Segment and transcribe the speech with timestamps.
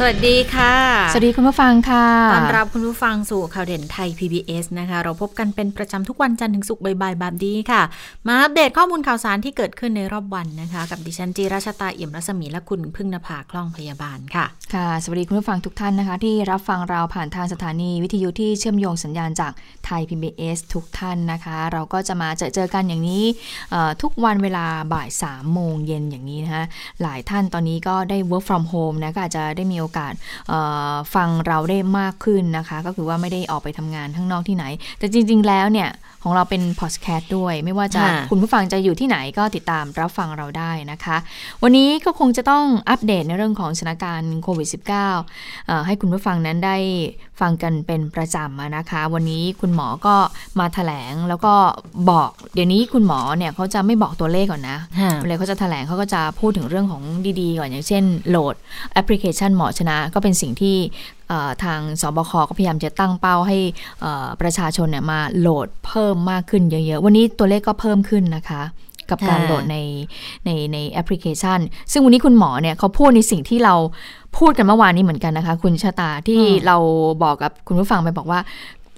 [0.00, 0.74] สวัสดีค่ะ
[1.12, 7.82] สวัสดีคุณผู้ฟังค่ะ ต้อนรับคุณผู้ฟังสู่ข่าวเด่นไทย PBS นะคะ เราพบกันเป็นประจำทุกวันจันทร์ถึงศุกร์บ่ายๆแบบนี้ค่ะ
[8.26, 19.52] มาอัปเดตข้อมูลข่าวสารที่เกิดขึ้นในรอบวันนะคะ กับดิฉันจีราชตาเอี่ยมรัศมีและคุณพึ่งนภาคล่องพยาบาลค่ะ ค่ะ สวัสดีคุณผู้ฟังทุกท่านนะคะ ที่รับฟังเราผ่านทางสถานีวิทยุที่เชื่อมโยงสัญญาณจาก
[19.86, 23.24] ไทย PBS ทุกท่านนะคะ เราก็จะมาเจอเจอกันอย่างนี้
[23.70, 26.64] เอ่อทุกวันเวลาบ่าย3โมงเย็นอย่างนี้นะคะ
[27.02, 30.12] หลายท่านตอนนี้ก็ได้ work from home นะก็อาจจะได้มีโอกาส
[31.14, 34.64] ฟังเราได้มากขึ้นนะคะ ก็คือว่าไม่ได้ออกไปทำงานข้างนอกที่ไหน
[34.98, 35.88] แต่จริง ๆ แล้วเนี่ย
[36.22, 41.16] ของเราเป็นพอดแคสต์ด้วย ไม่ว่าจะค่ะคุณผู้ฟังจะอยู่ที่ไหนก็ติดตามรับฟังเราได้นะคะ
[41.62, 44.88] วันนี้ก็คงจะต้องอัปเดตในเรื่องของสถานการณ์โควิด -19
[45.66, 46.76] เอ่อให้คุณผู้ฟังนั้นได้
[47.40, 50.16] ฟังกันเป็นประจำอะนะคะ วันนี้คุณหมอก็
[50.58, 51.54] มาแถลงแล้วก็
[52.10, 57.02] บอกเดี๋ยวนี้คุณหมอเนี่ยเขาจะไม่บอกตัวเลขก่อนนะค่ะเวลาเขาจะแถลงเขาก็จะพูดถึงเรื่องของ
[57.40, 58.54] ดีๆ ก่อนอย่างเช่นโหลด
[58.92, 61.17] แอปพลิเคชันหมอชนะ ก็เป็นสิ่งที่เอ่อ
[61.64, 63.58] ทางสบคก็พยายามจะตั้งเป้าให้
[64.00, 68.62] เอ่อประชาชนเนี่ยมาโหลดเพิ่มมากขึ้นเยอะๆ วันนี้ตัวเลขก็เพิ่มขึ้นนะคะ
[69.10, 69.78] กับการค่ะโหลดใน
[70.44, 71.58] ในในแอปพลิเคชัน
[71.92, 73.74] ซึ่งวันนี้คุณหมอเนี่ยเขาพูดในสิ่งที่เรา
[74.38, 76.76] พูดกันเมื่อวานนี้เหมือนกันนะคะ คุณชะตาที่เรา
[77.22, 78.40] บอกกับคุณผู้ฟังไปบอกว่า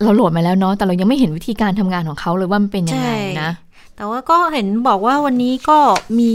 [0.02, 3.10] เราโหลดมาแล้วเนาะแต่เรายังไม่เห็นวิธีการทำงานของเขาเลยว่ามันเป็นยังไง
[3.42, 3.50] นะ
[3.96, 5.78] แต่ว่าก็เห็นบอกว่าวันนี้ก็
[6.18, 6.34] มี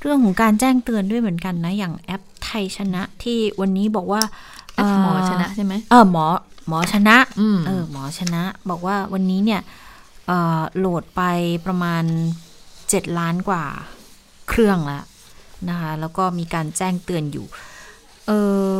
[0.00, 4.53] เรื่องของการแจ้งเตือนด้วยเหมือนกันนะ อย่างแอปไทยชนะที่วันนี้บอกว่าแอป
[5.02, 6.26] หมอชนะใช่ไหมเออหมอ
[6.68, 9.60] หมอชนะอืมเออหมอชนะ บอกว่าวันนี้เนี่ย
[10.26, 11.22] เอ่อโหลดไป
[11.66, 12.04] ประมาณ
[12.60, 13.64] 7 ล้านกว่า
[14.48, 15.04] เครื่องแล้ว
[15.68, 17.46] นะคะแล้วก็มีการแจ้งเตือนอยู่
[18.26, 18.32] เอ
[18.76, 18.78] อ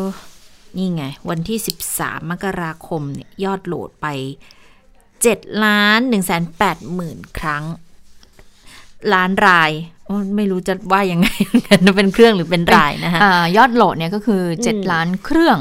[0.76, 1.58] นี่ไง วันที่
[1.94, 4.06] 13 มกราคมเนี่ยยอดโหลดไป
[4.86, 7.64] 7 ล้าน1 8 0 0 0 0 ครั้ง
[9.14, 9.70] ล้านราย
[10.06, 15.58] โอ้ไม่รู้จะว่ายังไงเหมือนกันนะเป็นเครื่องหรือเป็นรายนะคะอ่ายอดโหลดเนี่ยก็คืออืม7ล้านเครื่อง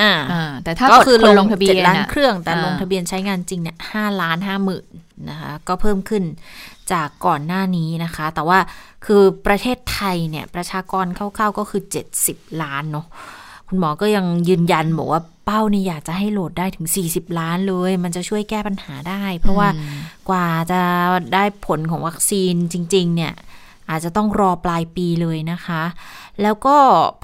[0.00, 4.86] อ่าอ่าแต่ถ้าก็กดคือคนลลงงทะเบียเจ็นดล้านน่ะเครื่องแต่อ่าลงทะเบียนใช้งานจริงเนี่ยห้าล้านห้าหมื่น
[5.30, 6.24] นะคะก็เพิ่มขึ้น
[6.92, 8.58] จากก่อนหน้านี้นะคะ แต่ว่า
[9.06, 11.82] คือประเทศไทยเนี่ยประชากรคร่าวๆก็คือ
[12.20, 13.06] 70 ล้านเนาะ
[13.68, 19.68] คุณหมอก็ยังยืนยันบอกว่าเป้าเนี่ยอยากจะให้โหลดได้ถึง 40 ล้านเลย มันจะช่วยแก้ปัญหาได้ เพราะว่า
[20.28, 20.80] กว่าจะ
[21.34, 23.32] ได้ผลของวัคซีนจริง ๆ เนี่ย
[23.90, 25.82] อาจจะต้องรอปลายปีเลยนะคะ
[26.42, 26.76] แล้วก็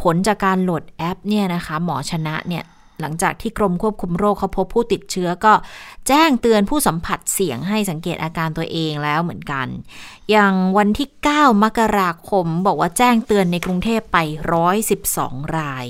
[0.03, 2.65] ผลจากการโหลดแอปเนี่ยนะคะ หมอชนะเนี่ย
[3.01, 5.53] หลังจากที่กรมควบคุมโรคเขาพบผู้ติดเชื้อก็
[6.09, 9.67] แจ้งเตือนผู้สัมผัสเสี่ยงให้สังเกตอาการตัวเองแล้วเหมือนกัน
[10.31, 14.19] อย่างวันที่ 9 มกราคม บอกว่าแจ้งเตือนในกรุงเทพไป
[14.91, 15.87] 112 ราย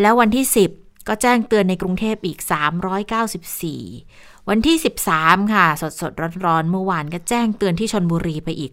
[0.00, 0.46] แล้ววันที่
[0.76, 2.38] 10 ก็แจ้งเตือนในกรุงเทพอีก
[3.20, 4.76] 394 วันที่
[5.14, 8.72] 13 ค่ะ สดสดร้อนร้อนๆเมื่อวานก็แจ้งเตือนที่ชนบุรีไปอีก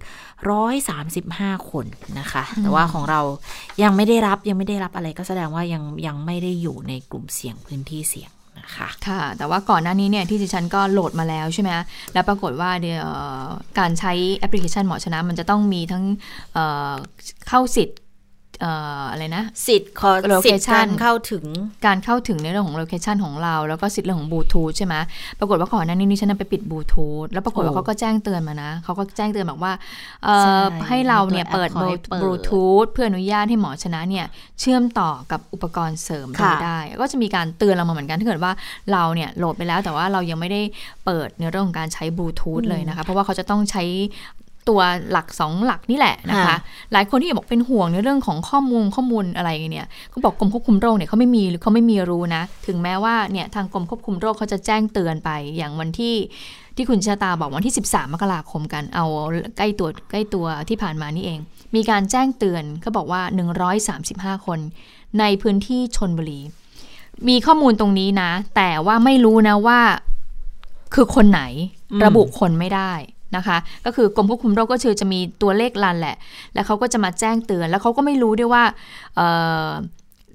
[0.84, 1.85] 135 คน
[2.19, 3.22] นะคะ แต่ว่าของเรา
[3.84, 11.69] ยังไม่ได้รับยังไม่ได้รับอะไรก็แสดงว่ายังยังไม่ได้อยู่ในกลุ่มเสี่ยงพื้นที่เสี่ยงนะคะค่ะ แต่ว่าก่อนหน้านี้เนี่ยที่ดิฉันก็โหลดมาแล้วใช่ไหม
[12.13, 13.13] แล้วปรากฏว่าเดี๋ยวเอ่
[13.44, 13.46] อ
[13.80, 16.03] การใช้แอปพลิเคชันหมอชนะ มันจะต้องมีทั้ง
[16.53, 16.94] เอ่อ
[17.47, 21.46] เข้าสิทธิ์เอ่ออะไรนะ สิทธิ์ขอ Location สิทธิ์การเข้าถึง
[21.86, 24.96] การเข้าถึงในเรื่องของ location ของเรา แล้วก็สิทธิ์เรื่องของบลูทูธใช่ไหม
[25.40, 29.74] ปรากฏว่าก่อนหน้านี้นี่ฉันนำไปปิดบลูทูธแล้วปรากฏว่าโอ้เขาก็แจ้งเตือนมานะเขาก็แจ้งเตือนบอกว่า
[30.24, 34.25] เอ่อใช่ให้เราเนี่ยมีตัวเปิดแอปขอให้เปิดบลูทูธเพื่ออนุญาตให้หมอชนะเนี่ย
[34.59, 38.52] เชื่อมต่อกับอุปกรณ์เสริมโดยค่ะได้ ก็จะมีการเตือนเรามาเหมือนกันถ้าเกิดว่า
[38.92, 40.62] เราเนี่ยโหลดไปแล้วแต่ว่าเรายังไม่ได้
[41.06, 43.84] เปิดในเรื่องของการใช้บลูทูธเลยนะคะเพราะว่าเขาจะต้องใช้
[44.69, 44.80] ตัว
[45.12, 46.57] หลักสองหลักนี่แหละนะคะค่ะ
[46.94, 56.16] หลายคนที่บอกเป็นห่วงในเรื่องของข้อมูลข้อมูลอะไรเนี่ยเขาบอกกรมควบคุมโรคเนี่ยเขาไม่มีหรือเขาไม่มีรู้นะ ถึงแม้ว่าเนี่ยทางกรมควบคุมโรคเขาจะแจ้งเตือนไปอย่างวันที่
[56.75, 59.06] ที่คุณชาตาบอกวันที่ 13 มกราคมกันเอา
[59.57, 61.39] ใกล้ตัวใกล้ตัวที่ผ่านมานี่เอง
[61.75, 63.21] มีการแจ้งเตือนเขาบอกว่า
[63.83, 64.60] 135 คน
[65.19, 66.39] ในพื้นที่ชนบุรี
[67.27, 69.80] มีข้อมูลตรงนี้นะ แต่ว่าไม่รู้นะว่า
[70.94, 71.42] คือคนไหน
[71.92, 72.94] อืมระบุคนไม่ได้
[73.36, 76.16] นะคะ ก็คือกรมควบคุมโรคก็คือจะมีตัวเลขรันแหละ
[76.54, 78.64] แล้วเขาก็จะมาแจ้งเตือน แล้วเขาก็ไม่รู้ด้วยว่า
[79.16, 79.28] เอ่
[79.66, 79.68] อ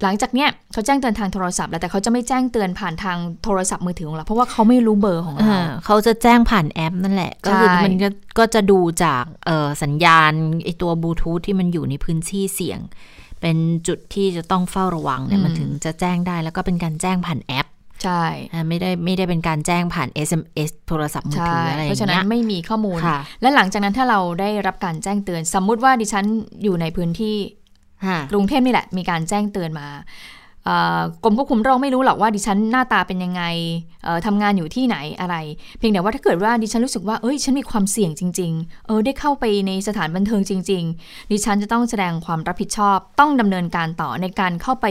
[0.02, 8.08] หลังจากเนี้ยเขาแจ้งเตือนทางโทรศัพท์แล้วแต่เขาจะไม่แจ้งเตือนผ่านทางโทรศัพท์มือถือของเราเพราะว่าเขาไม่รู้เบอร์ของเราอ่าเขาจะแจ้งผ่านแอปนั่นแหละ ก็คือใช่มันก็
[8.38, 10.32] ก็จะดูจากเอ่อสัญญาณ
[10.64, 12.80] ไอตัวบลูทูธที่มันอยู่ในพื้นที่เสี่ยง
[13.40, 13.56] เป็น
[13.88, 17.66] จุดที่จะต้องเฝ้าระวังเนี่ยมันถึงจะแจ้งได้แล้วก็เป็นการแจ้งผ่านแอป
[18.04, 26.24] ใช่อ่าไม่ได้ไม่ได้เป็นการแจ้งผ่าน SMS โทรศัพท์มือใช่ถืออะไรอเพราะฉะย่างนั้เงี้นยไม่มีข้อมูลค่ะและหลังจากนั้นถ้าเราได้รับการแจ้งเตือน สมมุติว่าดิฉัน
[26.62, 27.36] อยู่ในพื้นที่
[28.06, 29.86] ค่ะกรุงเทพนี่แหละ มีการแจ้งเตือนมา
[31.24, 33.42] กรมควบคุมโรคไม่รู้หรอกว่าดิฉันหน้าตาเป็นยังไง
[34.26, 35.36] ทำงานอยู่ที่ไหนอะไร
[35.78, 44.86] เพียงแต่ว่าถ้าเกิดว่าดิฉันรู้สึกว่าเอ้ยฉันมีความเสี่ยงจริง ๆ เออได้เข้าไปในสถานบันเทิงจริง ๆ ดิฉันจะต้องแสดงความรับผิดชอบ ต้องดำเนินการต่อในการเข้าไป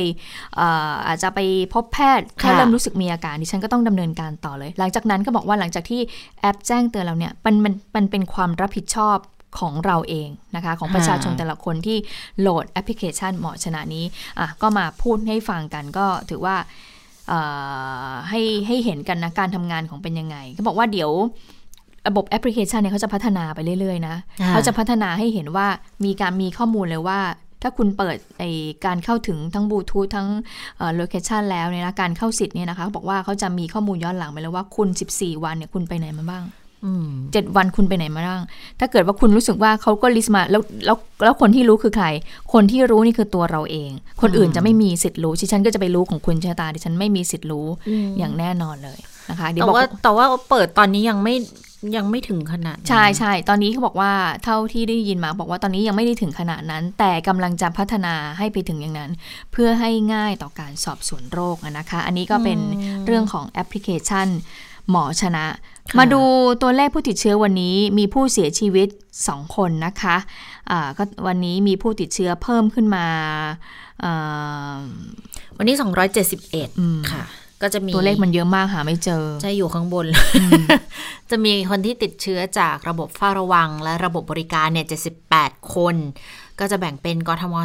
[1.08, 1.40] อาจจะไป
[1.74, 6.02] พบแพทย์ถ้าเริ่มรู้สึกมีอาการดิฉันก็ต้องดำเนินการต่อเลย หลังจากนั้นก็บอกว่าหลังจากที่
[6.42, 9.18] แอปแจ้งเตือนเราเนี่ยมันมันมันเป็นความรับผิดชอบ
[9.60, 11.98] ของเราเองนะคะ ของประชาชนแต่ละคนที่
[12.40, 14.06] โหลดแอปพลิเคชันเหมาะชนะนี้
[14.40, 16.56] อะก็มาพูดให้ฟังกันก็ถือว่า
[18.30, 21.12] ให้ให้เห็นกันนะการทำงานของเป็นยังไงเขาบอกว่าเดี๋ยว
[22.08, 24.16] ระบบแอปพลิเคชันเนี่ยเขาจะพัฒนาไปเรื่อยๆนะ
[24.50, 25.68] เขาจะพัฒนาให้เห็นว่า
[26.06, 27.20] มีการมีข้อมูลเลยว่า
[27.62, 28.44] ถ้าคุณเปิดไอ
[28.86, 30.28] การเข้าถึงทั้งบลูทูธทั้ง
[30.96, 36.44] location แล้วเนี่ยนะการเข้าสิทธิ์เนี่ยนะคะบอกว่าเขาจะมีข้อมูลย้อนหลังไปแล้วว่าคุณ 14 วันเนี่ยคุณไปไหนมาบ้าง
[37.34, 38.44] เจ็ดวันคุณไปไหนมาบ้าง
[38.80, 42.08] ถ้าเกิดว่าคุณรู้สึกว่าเขาก็ list มาแล้วแล้วแล้วคนที่รู้คือใคร
[42.54, 43.92] คนที่รู้นี่คือตัวเราเอง
[44.22, 47.68] คนอื่นจะไม่มีสิทธิ์รู้ที่ฉันก็จะไปรู้ของคุณชะตาดิฉันไม่มีสิทธิ์รู้
[48.20, 49.00] อย่างแน่นอนเลย
[49.30, 51.36] นะคะเดี๋ยวบอกว่าแต่ว่าเปิดตอนนี้ยังไม่
[51.98, 54.12] ยังไม่ถึงขนาดใช่ใช่ตอนนี้เขาบอกว่า
[54.44, 59.12] เท่าที่ได้ยินมาบอกว่าตอนนี้ยังไม่ได้ถึงขนาดนั้น แต่กำลังจะพัฒนาให้ไปถึงอย่างนั้น
[59.52, 62.60] เพื่อให้ง่ายต่อการสอบสวนโรคนะคะ อันนี้ก็เป็น
[63.06, 64.28] เรื่องของแอปพลิเคชัน
[64.90, 65.46] หมอชนะ
[65.98, 66.22] มาดู
[66.62, 68.88] ตัวเลขผู้ติดเชื้อวันนี้มีผู้เสียชีวิต
[69.22, 73.06] 2 คนนะคะะก็วันนี้มีผู้ติดเชื้อเพิ่มขึ้นมา
[75.58, 75.76] วันนี้
[76.42, 77.24] 271 ค่ะ
[77.62, 80.06] ก็จะมีตัวเลขมันเยอะมากหาไม่เจอ จะอยู่ข้างบน
[81.30, 84.88] จะมีคนที่ติดเชื้อจากระบบเฝ้าระวังและระบบบริการเนี่ย
[85.30, 85.96] 78 คน
[86.60, 87.56] ก็จะแบ่งเป็นกทม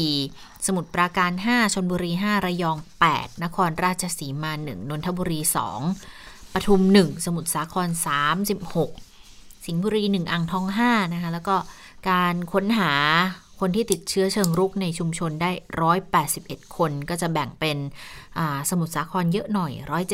[0.00, 2.76] 14สมุทรปราการ 5 ชนบุรี 5 ระยอง
[3.10, 6.23] 8 นครราชสีมา 1 นนทบุรี 2
[6.54, 7.88] ปทุม 1 สมุทรสาคร
[8.96, 11.56] 36 สิงห์บุรี 1 อ่างทอง 5 นะคะ แล้วก็
[12.10, 12.92] การค้นหา
[13.60, 15.50] คนที่ติดเชื้อเชิงรุกในชุมชนได้
[16.12, 17.78] 181 คนก็จะแบ่งเป็น
[18.70, 19.72] สมุทรสาครเยอะหน่อย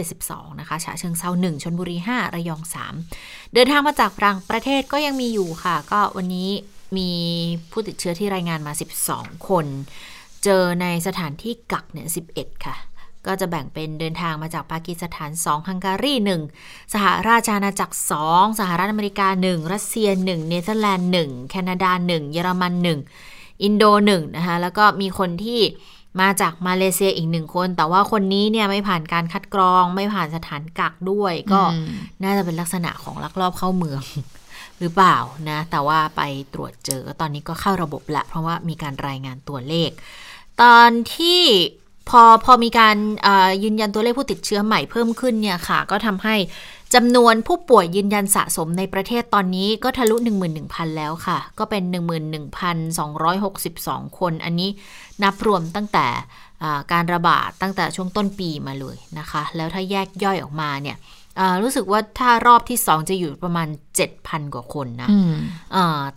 [0.08, 2.62] 172 นะคะ ฉะเชิงเซา1ชนบุรี 5 ระยอง
[3.06, 6.50] 3 เดินทางมาจากต่างประเทศก็ยังมีอยู่ค่ะ ก็วันนี้
[6.96, 7.10] มี
[7.70, 8.72] ผู้ติดเชื้อที่รายงานมา
[9.08, 9.66] 12 คน
[10.44, 12.76] เจอในสถานที่กักเนี่ย 11 ค่ะ
[13.26, 16.14] ก็จะแบ่งเป็นเดินทางมาจากปากีสถาน 2 ฮังการี
[16.52, 17.96] 1 สหราชอาณาจักร
[18.26, 22.72] 2 สหรัฐอเมริกา 1 รัสเซีย 1 เนเธอร์แลนด์ 1 แคนาดา 1 เยอรมัน
[23.18, 25.60] 1 อินโด 1 นะคะ แล้วก็มีคนที่
[26.20, 31.60] มาจากมาเลเซียอีกหนึ่งคน แต่ว่าคนนี้เนี่ยไม่ผ่านการคัดกรอง ไม่ผ่านสถานกักด้วย ก็
[32.22, 34.02] น่าจะเป็นลักษณะของลักลอบเข้าเมือง
[34.78, 35.16] หรือเปล่า
[35.50, 36.22] นะ แต่ว่าไป
[36.54, 39.90] ตรวจเจอตอนนี้ก็เข้าระบบละ เพราะว่ามีการรายงานตัวเลข
[40.62, 41.42] ตอนที่
[42.10, 42.96] พอพอมีการ
[43.64, 46.36] ยืนยันตัวเลขผู้ติดเชื้อใหม่เพิ่มขึ้นเนี่ยค่ะ ก็ทำให้
[46.94, 50.16] จำนวนผู้ป่วยยืนยันสะสมในประเทศตอนนี้ก็ทะลุ
[50.56, 51.82] 11,000 แล้วค่ะ ก็เป็น
[53.00, 54.70] 11,262 คน อันนี้
[55.22, 56.06] นับรวมตั้งแต่
[56.92, 60.96] การระบาดตั้งแต่ช่วงต้นปีมาเลยนะคะ แล้วถ้าแยกย่อยออกมาเนี่ย
[61.62, 63.68] รู้สึกว่าถ้ารอบที่สองจะอยู่ประมาณ
[64.10, 65.08] 7,000 กว่าคนนะ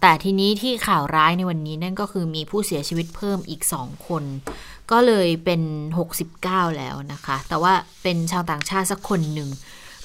[0.01, 4.23] แต่ทีนี้ที่ข่าวร้ายในวันนี้นั่นก็คือมีผู้เสียชีวิตเพิ่มอีก2คน
[4.93, 5.61] ก็เลยเป็น
[6.19, 7.73] 69 แล้วนะคะ แต่ว่า
[8.03, 9.49] เป็นชาวต่างชาติสักคนหนึ่ง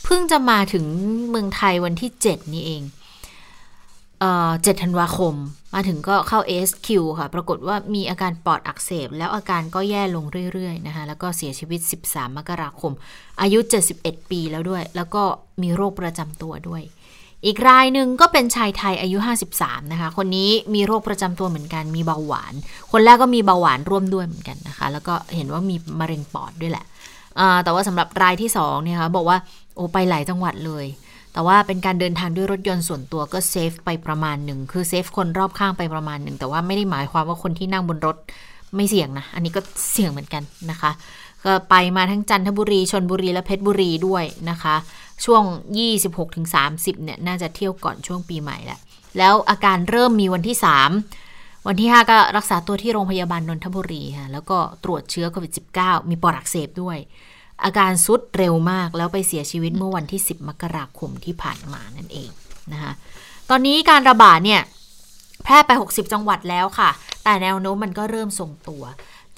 [0.04, 0.84] เพิ่งจะมาถึง
[1.30, 2.82] เมืองไทยวันที่ 7 นี้เอง
[4.20, 5.34] เอ่อ7ธันวาคม
[5.74, 6.88] มาถึงก็เข้า ASQ
[7.18, 12.92] ค่ะ ปรากฏว่ามีอาการปอดอักเสบ แล้วอาการก็แย่ลงเรื่อยๆนะคะ แล้วก็เสียชีวิต 13 มกราคม
[13.40, 13.58] อายุ
[13.94, 15.22] 71 ปีแล้วด้วย แล้วก็
[15.62, 16.82] มีโรคประจำตัวด้วย
[17.46, 19.18] อีกรายหนึ่งก็เป็นชายไทยอายุ
[19.54, 22.54] 53 นะคะ คนนี้มีโรคประจำตัวเหมือนกัน มีเบาหวาน
[22.92, 26.84] คนแรกก็มีเบาหวานร่วมด้วยเหมือนกันนะคะ แล้วก็เห็นว่ามีมะเร็งปอดด้วยแหละ
[27.64, 29.38] แต่ว่าสำหรับรายที่2เนี่ยคะบอกว่า
[29.76, 30.86] โอ้ไปหลายจังหวัดเลย
[31.32, 38.16] แต่ว่าเป็นการเดินทางด้วยรถยนต์ส่วนตัวก็เซฟไปประมาณหนึ่ง คือเซฟคนรอบข้างไปประมาณหนึ่ง แต่ว่าไม่ได้หมายความว่าคนที่นั่งบนรถ
[38.76, 39.60] ไม่เสี่ยงนะ อันนี้ก็
[39.92, 40.90] เสี่ยงเหมือนกันนะคะ
[41.44, 44.76] ก็ไปมาทั้งจันทบุรีชนบุรีและเพชรบุรีด้วยนะคะ
[45.24, 45.42] ช่วง
[46.24, 48.78] 26-30เนี่ยน่าจะเที่ยวก่อนช่วงปีใหม่แหละ
[49.18, 50.56] แล้วอาการเริ่มมีวันที่
[51.10, 56.96] 3 วันที่ 5 ก็รักษาตัวที่โรงพยาบาลนนทบุรีค่ะแล้วก็ตรวจเชื้อโควิด -19 มีปอดอักเสบด้วย
[57.64, 62.30] อาการสุดเร็วมากแล้วไปเสียชีวิตเมื่อวันที่ 10 มกราคมที่ผ่านมานั่นเอง
[62.72, 62.92] นะคะ
[63.50, 64.62] ตอนนี้การระบาดเนี่ย
[65.44, 66.90] แพร่ไป 60 จังหวัดแล้วค่ะ
[67.24, 68.84] แต่แนวโน้มมันก็เริ่มทรงตัว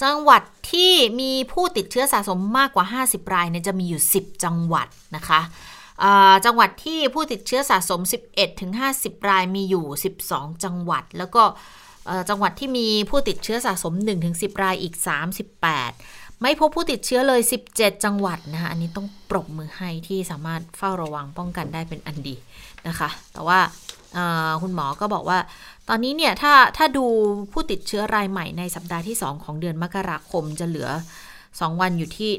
[0.03, 5.41] จังหวัดที่มีผู้ติดเชื้อสะสมมากกว่า 50 รายเนี่ยจะมีอยู่ 10 จังหวัดนะคะ
[6.45, 8.01] จังหวัดที่ผู้ติดเชื้อสะสม
[8.65, 9.85] 11-50 รายมีอยู่
[10.25, 11.43] 12 จังหวัด แล้วก็
[12.29, 13.95] จังหวัดที่มีผู้ติดเชื้อสะสม
[14.29, 14.95] 1-10 รายอีก
[15.69, 17.41] 38 ไม่พบผู้ติดเชื้อเลย
[17.73, 22.37] 17 จังหวัดนะคะอันนี้ต้องปรบมือให้ที่สามารถเฝ้าระวังป้องกันได้เป็นอันดี
[22.89, 23.59] นะคะ แต่ว่า
[24.63, 25.39] คุณหมอก็บอกว่า
[25.89, 27.07] ตอนนี้เนี่ยถ้าถ้าดู
[27.53, 30.89] ผู้ติดเชื้อรายใหม่ในสัปดาห์ที่ 2 ของเดือนมกราคมจะเหลือ
[31.35, 32.31] 2 วันอยู่ที่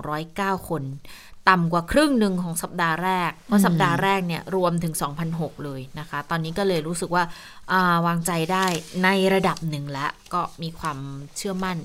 [0.00, 0.82] 1,209 คน
[1.48, 4.94] ต่ำกว่าครึ่งหนึ่งของสัปดาห์แรก เพราะสัปดาห์แรกเนี่ยรวมถึง
[5.28, 7.24] 2,006 เลยนะคะ ตอนนี้ก็เลยรู้สึกว่า
[7.72, 8.66] อ่าวางใจได้
[9.04, 10.98] ในระดับหนึ่งแล้ว ก็มีความ
[11.36, 11.78] เชื่อมั่น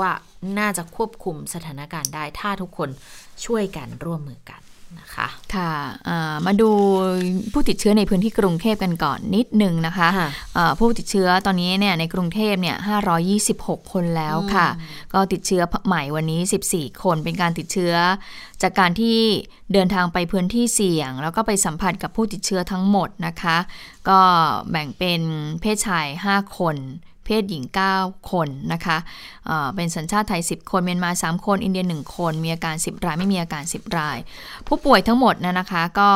[0.00, 0.10] ว่า
[0.58, 2.88] น่าจะควบคุมสถานการณ์ได้ ถ้าทุกคน
[3.44, 4.60] ช่วยกันร่วมมือกัน
[4.98, 5.72] นะคะค่ะ
[6.08, 6.70] อ่ามาดู
[7.52, 12.76] ผู้ติดเชื้อในพื้นที่กรุงเทพกันก่อนนิดหนึ่งนะคะค่ะอ่าผู้ติดเชื้อตอนนี้เนี่ยในกรุงเทพเนี่ย
[13.34, 14.68] 526 คนแล้วค่ะ
[15.14, 16.40] ก็ติดเชื้อใหม่วันนี้
[16.72, 17.94] 14 คนเป็นการติดเชื้อ
[18.62, 19.18] จากการที่
[19.72, 23.56] เดินทางไปพื้นที่เสี่ยง แล้วก็ไปสัมผัสกับผู้ติดเชื้อทั้งหมดนะคะ
[24.08, 24.20] ก็
[24.70, 25.20] แบ่งเป็น
[25.60, 26.76] เพศชาย 5 คน
[27.26, 27.64] เพศหญิง
[27.98, 28.98] 9 คนนะคะ
[29.46, 34.18] เเป็นสัญชาติไทย 10 คนเมียนมา 3 คน อินเดีย 1 คน มีอาการ 10 ราย ไม่มีอาการ 10 ราย
[34.66, 36.10] ผู้ป่วยทั้งหมดนะนะคะก็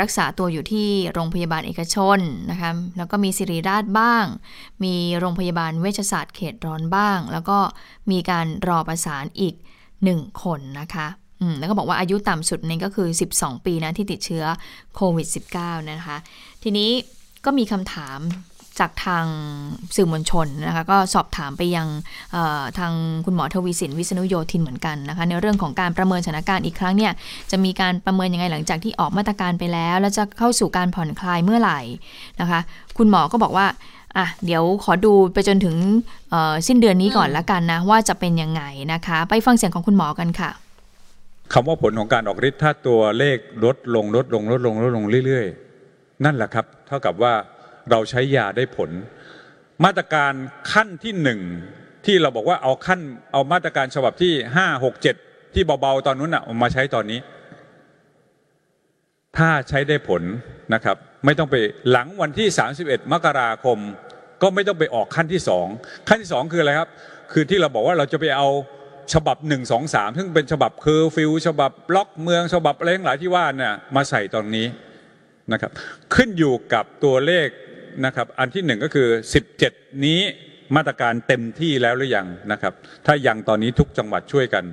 [0.00, 2.18] รักษาตัวอยู่ที่โรงพยาบาลเอกชน
[2.50, 4.24] นะคะแล้วก็มีศิริราชบ้าง
[4.84, 7.58] มีโรงพยาบาลเวชศาสตร์เขตร้อนบ้าง แล้วก็
[8.10, 9.54] มีการรอประสานอีก
[9.98, 11.08] 1 คนนะคะ
[11.58, 14.44] แล้วก็บอกว่าอายุต่ำสุดนี่ก็คือ 12 ปีนะที่ติดเชื้อ
[14.94, 15.26] โควิด
[15.58, 16.16] -19 นะคะ
[16.62, 16.90] ทีนี้
[17.44, 18.18] ก็มีคำถาม
[18.78, 19.26] จากทาง
[19.96, 21.88] สื่อมวลชนนะคะก็สอบถามไปยัง
[22.78, 22.92] ทาง
[23.26, 27.12] คุณหมอทวีสินวิษณุโยธินเหมือนกันนะคะในเรื่องของการประเมินสถานการณ์อีกครั้งเนี่ย
[27.50, 31.80] จะมีการประเมินยังไงหลังจากที่ออกมาตรการไปแล้ว แล้วจะเข้าสู่การผ่อนคลายเมื่อไหร่
[32.40, 32.60] นะคะ
[32.98, 33.66] คุณหมอก็บอกว่า
[34.16, 35.76] อะเดี๋ยวขอดูไปจนถึง
[36.66, 38.62] สิ้นเดือนนี้ก่อนละกันนะว่าจะเป็นยังไง
[38.92, 40.50] นะคะ ไปฟังเสียงของคุณหมอกันค่ะ
[41.52, 45.46] คำว่าผลของการออกฤทธิ์ถ้าตัวเลขลดลงลดลงลดลงลดลงเรื่อย
[45.86, 47.32] ๆ นั่นแหละครับ เท่ากับว่า
[47.90, 48.90] เราใช้ยาได้ผล
[49.84, 50.32] มาตรการ
[50.72, 51.40] ขั้นที่หนึ่ง
[52.06, 53.00] ที่เราบอกว่าเอาขั้น
[53.32, 55.16] เอามาตรการฉบับที่ห้าหกเจ็ด
[55.54, 57.20] ที่เบาๆตอนนู้นอะมาใช้ตอนนี้
[59.38, 60.22] ถ้าใช้ได้ผล
[60.74, 61.56] นะครับ ไม่ต้องไป
[61.90, 62.48] หลังวันที่
[62.80, 63.78] 31 มกราคม
[64.42, 65.66] ก็ไม่ต้องไปออกขั้นที่สอง
[66.08, 66.90] ขั้นที่สองคืออะไรครับ
[67.32, 68.48] คือที่เราบอกว่าเราจะไปเอา
[69.14, 74.66] ฉบับ1 2 3ซึ่งเป็นฉบับเคอร์ฟิวฉบับล็อกเมืองฉบับอะไรทั้งหลายที่ว่าเนี่ยมาใส่ตอนนี้
[75.52, 75.72] นะครับ
[76.14, 77.48] ขึ้นอยู่กับตัวเลข
[78.06, 79.08] นะครับ อันที่หนึ่งก็คือ
[79.56, 80.20] 17 นี้
[80.76, 82.72] มาตรการเต็มที่แล้วหรือยังนะครับ
[83.06, 84.64] ถ้ายังตอนนี้ทุกจังหวัดช่วยกัน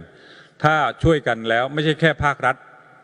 [0.63, 2.55] ถ้าช่วยกันแล้วไม่ใช่แค่ภาครัฐ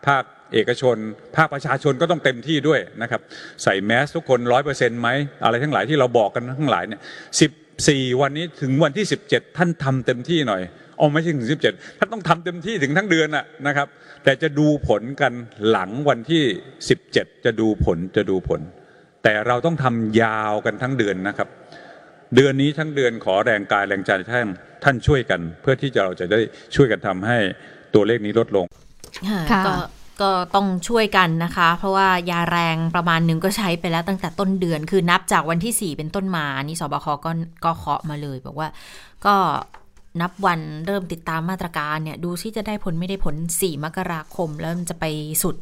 [0.08, 0.98] ภาคเอกชน
[1.38, 3.22] ภาคประชาชนก็ต้องเต็มที่ด้วยนะครับ
[3.64, 5.10] ใส่แมสทุกคนร้อยเปอร์เซ็นต์ไหม
[5.44, 7.02] อะไรทั้งหลายที่เราบอกกันทั้งหลายเนี่ย
[7.42, 7.52] สิบ
[7.88, 10.62] สี่วันนี้ถึงวันที่สิบเจ็ดท่านทำเต็มที่หน่อย
[10.98, 13.88] เอาไม่ใช่ถึงสิบเจ็ดท่านต้องทำเต็มที่ถึงทั้งเดือนน่ะนะครับ
[14.24, 15.34] แต่จะดูผลกัน
[15.70, 16.44] หลังวันที่
[16.90, 18.62] สิบเจ็ดจะดูผลจะดูผล
[19.24, 21.50] แต่เราต้องทำยาวกันทั้งเดือนนะครับ
[22.36, 24.48] เดือนนี้ทั้งเดือนขอแรงกายแรงใจท่าน
[24.84, 26.40] ท่านช่วยกัน เพื่อที่จะเราจะได้
[26.76, 27.38] ช่วยกันทำให้
[27.94, 28.66] ตัวเลขนี้ลดลง
[29.30, 29.74] ค่ะค่ะก็
[30.22, 37.32] ก็ต้องช่วยกันนะคะ เพราะว่ายาแรงประมาณหนึงก็ใช้ไปแล้วตั้งแต่ต้นเดือน คือนับจากวันที่ 4 เป็นต้นมา นี่สบคก็
[37.66, 38.68] ก็เคาะมาเลย บอกว่า
[39.26, 39.36] ก็
[40.22, 45.06] นับวันเริ่มติดตามมาตรการเนี่ย ดูซิจะได้ผลไม่ได้ผล 4 มกราคม แล้วมันจะไป
[45.44, 45.56] สุด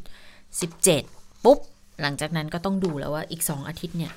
[0.70, 1.60] 17 ปุ๊บ
[2.01, 4.13] หลังจากนั้นก็ต้องดูแล้วว่าอีก 2 อาทิตย์เนี่ย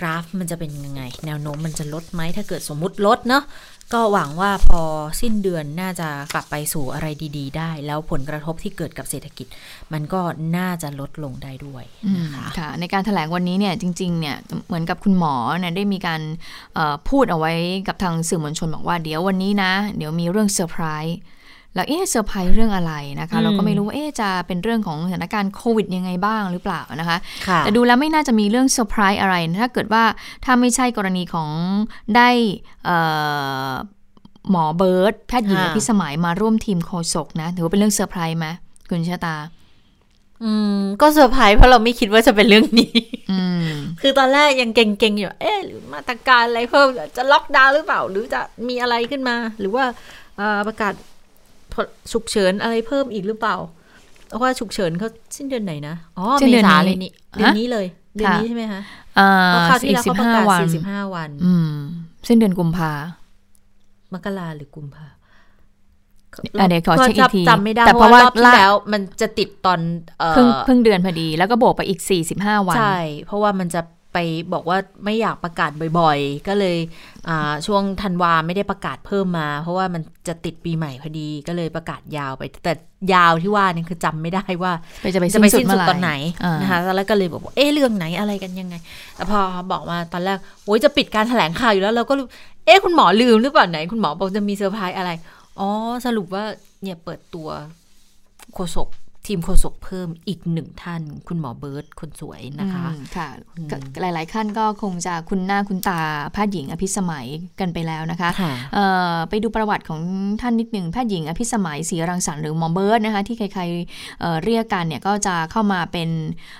[0.00, 3.44] กราฟมันจะเป็นยังไง แนวโน้มมันจะลดไหมถ้าเกิดสมมุติลดเนาะ
[3.92, 4.82] ก็หวังว่าพอ
[5.20, 7.06] สิ้นเดือนน่าจะกลับไปสู่อะไร
[7.36, 9.46] ดี ๆ ได้ แล้วผลกระทบที่เกิดกับเศรษฐกิจ
[9.92, 10.20] มันก็
[10.56, 11.84] น่าจะลดลงได้ด้วย
[12.18, 16.20] นะคะค่ะในการถแถลงวันนี้เนี่ยจริงๆเนี่ยเหมือนกับคุณหมอเนี่ยได้มีการ
[17.08, 17.52] พูดเอาไว้
[17.88, 21.18] กับทางสื่อมวลชนบอกว่าเดี๋ยววันนี้นะ เดี๋ยวมีเรื่องเซอร์ไพรส์
[21.76, 27.18] แล้วเอ๊ะเซอร์ไพรส์เรื่องอะไรนะคะอืมเราก็ไม่รู้ว่าเอ๊ะจะเป็นเรื่องของสถานการณ์โควิดยังไงบ้างหรือเปล่านะคะ
[27.48, 30.04] ค่ะแต่ดูแล้วไม่น่าจะมีเรื่องเซอร์ไพรส์อะไร ถ้าเกิดว่า
[30.44, 31.48] ถ้าไม่ใช่กรณีของ
[32.16, 32.28] ได้
[32.84, 32.96] เอ่
[33.68, 33.72] อ
[34.50, 38.46] หมอเบิร์ตแพทย์หญิงค่ะอภิสมัยมาร่วมทีมโฆษกนะถือว่าเป็นเรื่องเซอร์ไพรส์ไหม
[38.88, 39.36] คุณชะตา
[40.44, 42.92] อืม ก็เซอร์ไพรส์เพราะเราไม่คิดว่าจะเป็นเรื่องนี้
[43.30, 43.68] อืม
[44.00, 49.84] คือตอนแรกยังเก่งๆอยู่ เอ๊ะหรือมาตรการอะไรเพิ่มจะล็อกดาวน์หรือเปล่า หรือจะมีอะไรขึ้นมา หรือว่า
[50.36, 50.94] เอ่อประกาศ
[52.12, 53.56] ฉุกเฉินอะไรเพิ่มอีกหรือเปล่า
[54.28, 58.80] เพราะว่าฉุกเฉินเขาสิ้นเดือนไหนนะอ๋อสิ้นเมเดือนษานี้เลยนี่เดือนฮะนี้เลยเดือนค่ะนี้ใช่ไหมคะ
[59.16, 61.72] เอ่เพราะอคราวที่อีกแล้วสิบเขาประห้ากาศวันสี่สิบห้าวัน อืม
[62.28, 62.92] สิ้นเดือนกุมภา
[64.12, 65.06] มกราหรือกุมภา
[66.60, 69.80] อะเดี๋ยวขอเช็คอีกทีจำไม่ได้แต่เพเพราะราะว่าว่ารอบที่ล่าแล้วมันจะติดตอน
[70.18, 72.00] เอ่อครึ่งครึ่งเดือนพอดี แล้วก็บวกไปอีก
[72.34, 73.80] 45วัน ใช่ เพราะว่ามันจะ
[74.16, 76.76] ไปบอกว่าไม่อยากประกาศบ่อยๆ ก็เลย
[77.28, 82.72] อ่าช่วงธันวาไม่ได้ประกาศเพิ่มมา เพราะว่ามันจะติดปีใหม่พอดีก็เลยประกาศยาวไป แต่
[83.14, 86.12] ยาวที่ว่าเนี่ยคือจำไม่ได้ว่าไปจะไปจะไปสิ้สิ้นนสุสุดดเมื่ตอนไหน
[86.44, 88.74] อ่านะคะแล้วก็เลยบอกว่าเอ๊ะเรื่องไหนอะไรกันยังไง
[89.14, 92.26] แต่พอบอกมาตอนแรกโอ้ยจะปิดการแถลงข่าวอยู่แล้วเราก็รู้
[92.66, 95.10] เอ๊ะคุณหมอลืมหรือเปล่าไหน คุณหมอบอกจะมีเซอร์ไพรส์อะไร
[95.58, 95.68] อ๋อ
[96.06, 96.44] สรุปว่า
[96.82, 97.48] เนี่ยเปิดตัว
[98.54, 98.88] โฆษก
[99.26, 103.28] ทีมโฆษกเพิ่มอีกหนึ่งท่าน คุณหมอเบิร์ตคนสวยนะคะอืมค่ะ
[103.70, 106.00] ก็หลาย ๆ ท่านก็คงจะคุ้นหน้าคุ้นตา
[106.32, 107.26] แพทย์หญิงอภิสมัย
[107.60, 110.00] กันไปแล้วนะคะค่ะเอ่อไปดูประวัติของ
[110.40, 116.08] ท่านนิดหนึ่งแพทย์หญิงอภิสมัยศรีรังสรรค์หรือหมอเบิร์ตนะคะที่ใครๆเอ่อเรียกกันเนี่ยก็จะเข้ามาเป็น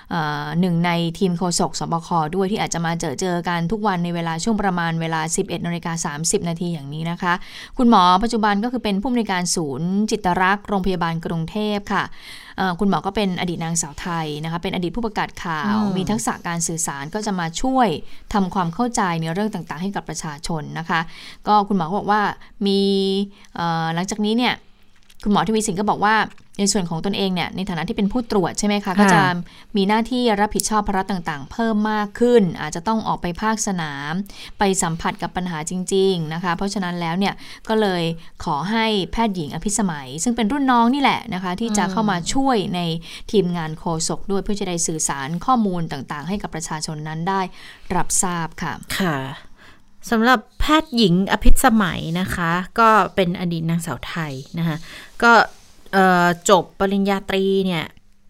[0.09, 7.33] เอ่อหนึ่งในทีมโฆษกสบคด้วยที่อาจจะมาเจอเจอกันทุกวันในเวลาช่วงประมาณเวลา 11นาฬิกา30 นาทีอย่างนี้นะคะ
[7.77, 12.05] คุณหมอปัจจุบันก็คือเป็นผู้อำนวยการศูนย์จิตรักษ์โรงพยาบาลกรุงเทพค่ะ
[12.56, 17.87] เอ่อคุณหมอก็เป็นอดีตนางสาวไทยนะคะเป็นอดีตผู้ประกาศข่าวอืมมีทักษะการสื่อสารก็จะมาช่วย
[18.33, 20.99] ทำความเข้าใจในเรื่องต่างๆ ให้กับประชาชนนะคะ
[21.47, 22.21] ก็คุณหมอก็บอกว่า
[22.67, 22.79] มี
[23.55, 24.53] เอ่อหลังจากนี้เนี่ย
[25.23, 26.15] คุณหมอทวีสินก็บอกว่า
[26.59, 29.21] ในส่วนของตนเองเนี่ยในฐานะที่เป็นผู้ตรวจใช่ไหมคะ ก็จะ
[29.77, 34.13] มีหน้าที่รับผิดชอบภาระต่างๆ เพิ่มมากขึ้น อาจจะต้องออกไปภาคสนาม
[34.59, 37.33] ไปสัมผัสกับปัญหาจริง ๆนะคะ เพราะฉะนั้นแล้วเนี่ย
[37.69, 38.03] ก็เลย
[38.43, 42.79] ขอให้แพทย์หญิงอภิสมัย ซึ่งเป็นรุ่นน้องนี่แหละนะคะ ที่จะเข้ามาช่วยใน
[43.31, 47.41] ทีมงานโฆษกด้วยเพื่อจะได้สื่อสารข้อมูลต่างๆ ให้กับประชาชนนั้นได้
[47.95, 49.17] รับทราบค่ะค่ะ
[50.09, 54.77] สำหรับแพทย์หญิงอภิสมัยนะคะ ก็เป็นอดีตนางสาวไทยนะคะ
[55.23, 55.31] ก็
[56.49, 57.85] จบปริญญาตรีเนี่ย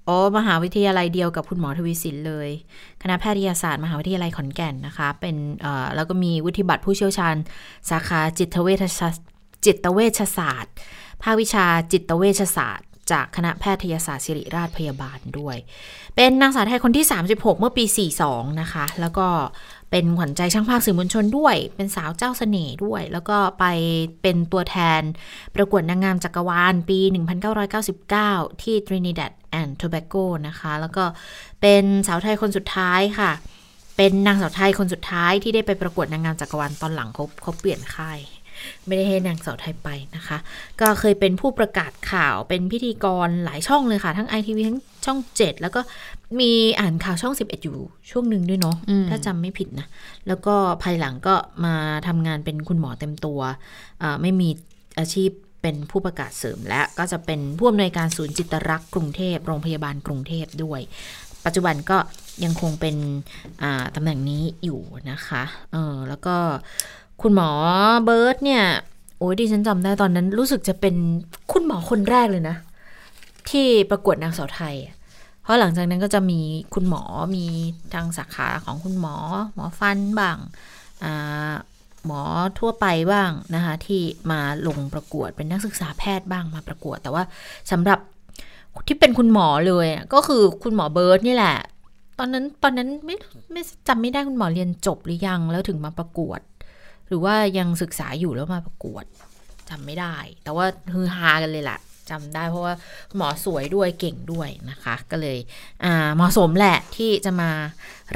[0.06, 2.50] โอ้มหาวิทยาลัยเดียวกับคุณหมอทวีสินเลย
[3.02, 5.36] คณะแพทยศาสตร์ มหาวิทยาลัยขอนแก่นนะคะ เป็น
[5.96, 7.36] แล้วก็มีวุฒิบัตรผู้เชี่ยวชาญ
[7.90, 9.26] สาขาจิตเวชศาสตร์
[9.66, 10.74] จิตเวชศาสตร์
[11.24, 15.58] ภาควิชาจิตเวชศาสตร์ จากคณะแพทยศาสตร์ศิริราชพยาบาลด้วย
[16.16, 17.86] เป็นนางสาวไทยคนที่ 36 เมื่อปี
[18.22, 19.28] 42 นะคะ แล้วก็
[19.92, 23.66] เป็นขวัญใจช่างภาพสื่อมวลชนด้วย เป็นสาวเจ้าเสน่ห์ด้วย แล้วก็ไป
[24.22, 25.02] เป็นตัวแทน
[25.56, 27.00] ประกวดนางงามจักรวาลปี
[27.82, 31.04] 1999 ที่ Trinidad and Tobago นะคะ แล้วก็
[31.62, 33.32] เป็นสาวไทยคนสุดท้ายค่ะ
[33.98, 38.20] เป็นนางสาวไทยคนสุดท้ายที่ได้ไปประกวดนางงามจักรวาลตอนหลังเขาเขาเปลี่ยนค่าย
[38.86, 40.38] ไม่ได้ให้นางสาวไทยไปนะคะ
[40.82, 45.82] ก็เคยเป็นผู้ประกาศข่าวเป็นพิธีกรหลายช่องเลยค่ะ ทั้ง ITV ทั้งช่อง 7 แล้วก็
[46.40, 47.78] มีอ่านข่าวช่อง 11 อยู่
[48.10, 49.88] ช่วงหนึ่งด้วยเนาะอืมถ้าจำไม่ผิดนะ
[50.28, 51.76] แล้วก็ภายหลังก็มา
[52.08, 53.40] ทำงานเป็นคุณหมอเต็มตัว
[54.02, 54.50] อ่าไม่มี
[55.00, 55.30] อาชีพ
[55.62, 60.82] เป็นผู้ประกาศเสริมและก็จะเป็นผู้อำนวยการศูนย์จิตรักษ์กรุงเทพโรงพยาบาลกรุงเทพด้วย
[61.46, 61.98] ปัจจุบันก็
[62.44, 62.96] ยังคงเป็น
[63.64, 66.36] อ่าตำแหน่งนี้อยู่นะคะเออแล้วก็
[67.22, 67.50] คุณหมอ
[68.04, 68.64] เบิร์ตเนี่ย
[69.18, 70.96] โอ้ยดิฉันจำได้ตอนนั้นรู้สึกจะเป็น
[71.52, 72.56] คุณหมอคนแรกเลยนะ
[73.50, 74.96] ที่ประกวดนางสาวไทยอะ
[75.48, 76.42] เพราะหลังจากนั้นก็จะมี
[76.74, 77.04] คุณหมอ
[77.36, 77.46] มี
[77.94, 79.16] ทางสาขาของคุณหมอ
[79.56, 80.38] หมอฟันบ้าง
[82.06, 82.22] หมอ
[82.60, 87.24] ทั่วไปบ้างนะคะที่มาลงประกวดเป็นนักศึกษาแพทย์บ้างมาประกวด แต่ว่า
[87.72, 88.00] สำหรับ
[88.88, 91.58] ที่เป็นคุณหมอเลยก็คือคุณหมอเบิร์ตนี่แหละ
[92.20, 93.16] ตอนนั้นตอนนั้นไม่
[93.52, 96.40] ไม่จำไม่ได้คุณหมอเรียนจบหรือยังแล้วถึงมาประกวด
[97.08, 99.06] หรือว่ายังศึกษาอยู่แล้วมาประกวด
[99.70, 101.80] จำไม่ได้ แต่ว่าฮือฮากันเลยแหละ
[102.12, 102.76] จำได้เพราะว่า
[103.16, 105.38] หมอสวยด้วยเก่งด้วยนะคะ ก็เลย
[105.84, 107.52] อ่าเหมาะสมแหละที่จะมา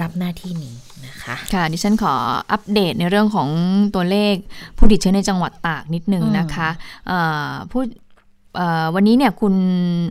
[0.01, 0.75] รับหน้าที่นี้
[1.07, 2.13] นะคะ ค่ะ ดิฉันขอ
[2.51, 3.49] อัปเดตในเรื่องของ
[3.95, 4.35] ตัวเลข
[4.77, 6.69] ผู้ติดเชื้อในจังหวัดตากนิดนึงนะคะ
[7.07, 8.00] เอ่อผู้เอ่อ
[8.95, 9.53] วันนี้เนี่ยคุณ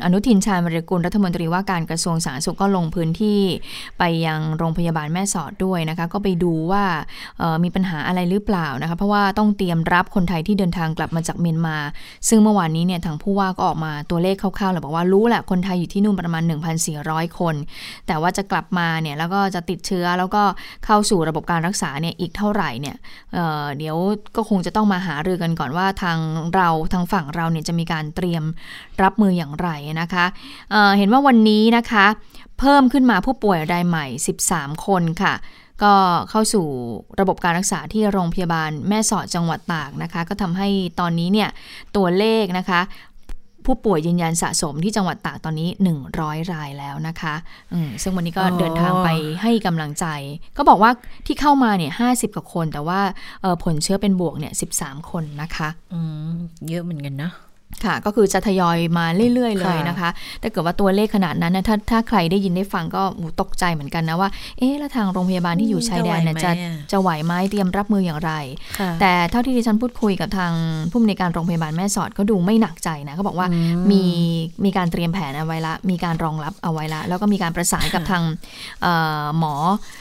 [0.05, 3.41] อนุทินชาญวรกุลรัฐมนตรีว่าการกระทรวงสาธารณสุขก็ลงพื้นที่
[3.99, 6.85] ไปยังโรงพยาบาลแม่สอดด้วยนะคะ ก็ไปดูว่า
[7.65, 11.77] มีปัญหาอะไรหรือเปล่านะคะ เพราะว่าต้องเตรียมรับคนไทยที่เดินทางกลับมาจากเมียนมา
[12.29, 16.43] ซึ่งเมื่อวานนี้เนี่ยทางผู้ว่าก็ออกมาตัวเลขคร่าวๆเลยบอกว่ารู้แหละคนไทยอยู่ที่นู่นประมาณ
[16.91, 17.55] 1,400 คน
[18.07, 20.43] แต่ว่าจะกลับมาเนี่ยแล้วก็จะติดเชื้อแล้วก็
[20.85, 22.97] เข้าสู่ระบบการรักษาเนี่ยอีกเท่าไหร่เนี่ย
[23.33, 23.97] เเดี๋ยว
[24.37, 26.19] ก็คงจะต้องมาหารือกันก่อนว่าทาง
[26.55, 28.30] เราทางฝั่งเราเนี่ยจะมีการเตรียม
[29.03, 29.69] รับมืออย่างไร
[30.01, 30.25] นะคะ
[30.71, 32.07] เอ่อเห็นว่าวันนี้นะคะ
[32.59, 34.07] เพิ่มขึ้นมาผู้ป่วยรายใหม่
[34.47, 35.35] 13 คนค่ะ
[35.83, 35.95] ก็
[36.31, 36.67] เข้าสู่
[37.21, 40.69] ระบบการรักษาที่โรงพยาบาลแม่สอดจังหวัดตากนะคะ ก็ทำให้
[41.01, 41.49] ตอนนี้เนี่ย
[41.97, 42.81] ตัวเลขนะคะ
[43.67, 45.69] ผู้ป่วยยืนยันสะสมที่จังหวัดตากตอนนี้
[46.11, 47.35] 100 รายแล้วนะคะ
[47.73, 49.09] อืมซึ่งวันนี้ก็อ๋อเดินทางไป
[49.43, 50.07] ให้กำลังใจ
[50.57, 50.91] ก็บอกว่า
[51.27, 53.01] ที่เข้ามาเนี่ย50กว่าคน แต่ว่า
[53.43, 56.31] เอ่อผลเชื้อเป็นบวกเนี่ย 13 คนนะคะอืม
[56.69, 57.31] เยอะเหมือนกันนะ
[57.87, 64.29] ค่ะก็คือจะทยอยมาเรื่อย ๆ เลยค่ะนะคะ แต่เกิดว่าตัวเลขขนาดนั้นนะถ้าถ้าใครได้ยินได้ฟังก็หูตกใจเหมือนกันนะว่า
[64.59, 66.51] เอ๊ะแล้วทางโรงพยาบาลที่อยู่ชายแดนเนี่ยจะ
[66.93, 68.33] จะไหวไหมอะจะไหวไหมเตรียมรับมืออย่างไร
[68.79, 70.53] ค่ะแต่เท่าที่ดิฉันพูดคุยกับทาง
[70.91, 74.03] ผู้อำนวยการโรงพยาบาลแม่สอดก็ดูไม่หนักใจนะเขาบอกว่าอืมมี
[74.65, 78.23] มีการเตรียมแผนเอาไว้ละ มีการรองรับเอาไว้ละ แล้วก็มีการประสานกับทาง
[78.83, 79.55] เอ่อหมอ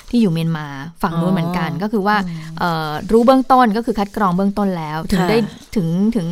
[0.10, 0.66] ที่อยู่เมียนมา
[1.04, 2.16] ฝั่งนู้นเหมือนกัน ก็คือว่า
[2.60, 5.38] เอ่อรู้เบื้องต้นก็คือคัดกรองเบื้องต้นแล้ว ถึงค่ะได้
[5.76, 6.28] ถึงถึง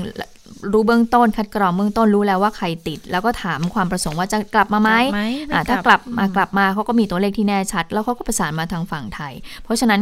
[0.71, 5.21] รู้เบื้องต้นคัดกรองเบื้องต้นรู้แล้วว่าใครติด แล้วก็ถามความประสงค์ว่าจะกลับมาไหมกลับไหม
[5.53, 10.01] อ่าไม่ถ้ากลับมากลับมาเขาก็มีตัวเลขที่แน่ชัด แล้วเขาก็ประสานมาทางฝั่งไทย เพราะฉะนั้น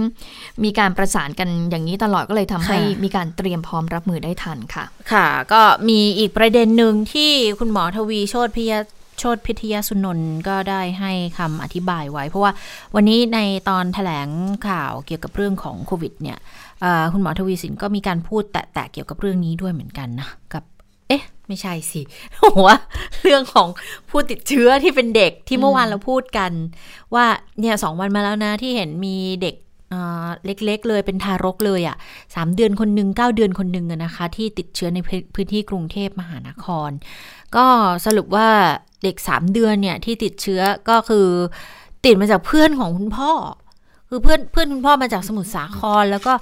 [0.64, 8.74] มีการประสานกันอย่างนี้ตลอดก็เลยทำให้มีการเตรียมพร้อมรับมือได้ทันค่ะ ค่ะ ก็มีอีกประเด็นหนึ่งที่คุณหมอทวีโชติพิย
[9.20, 12.52] โชตพิทยาสุนนท์ก็ได้ให้คำอธิบายไว้ เพราะว่า
[12.96, 13.40] วันนี้ใน
[13.70, 14.28] ตอนถแถลง
[14.68, 16.38] ข่าวเกี่ยวกับเรื่องของโควิดเนี่ย
[17.14, 20.64] คุณหมอทวีสินก็มีการพูดแตะๆเกี่ยวกับเรื่องนี้ด้วยเหมือนกันนะกับ
[21.08, 22.02] เอ๊ะ ไม่ใช่สิ
[22.66, 22.78] ว่า
[23.24, 23.68] เรื่องของ
[24.10, 26.52] ผู้ติดเชื้อที่เป็นเด็กที่เมื่อวานเราพูดกัน
[27.14, 27.26] ว่า
[27.60, 29.56] เนี่ยสองวันมาแล้วนะที่เห็นมีเด็ก
[30.46, 31.96] เล็กๆเลยเป็นทารกเลยอะ่ะ
[32.36, 35.00] สามเดือนคนหนึ่งเก้าเดือนคนหนึ่งนะคะ ที่ติดเชื้อใน
[35.36, 36.90] พื้นที่กรุงเทพมหานคร
[37.56, 37.66] ก็
[38.06, 38.50] สรุปว่า
[39.04, 41.28] เด็กสามเดือนเนี่ยที่ติดเชื้อก็คือ
[42.06, 43.32] ติดมาจากเพื่อนของคุณพ่อ
[44.10, 46.34] คือเพื่อนเพื่อนคุณพ่อมาจากสมุทรสาคร แล้วก็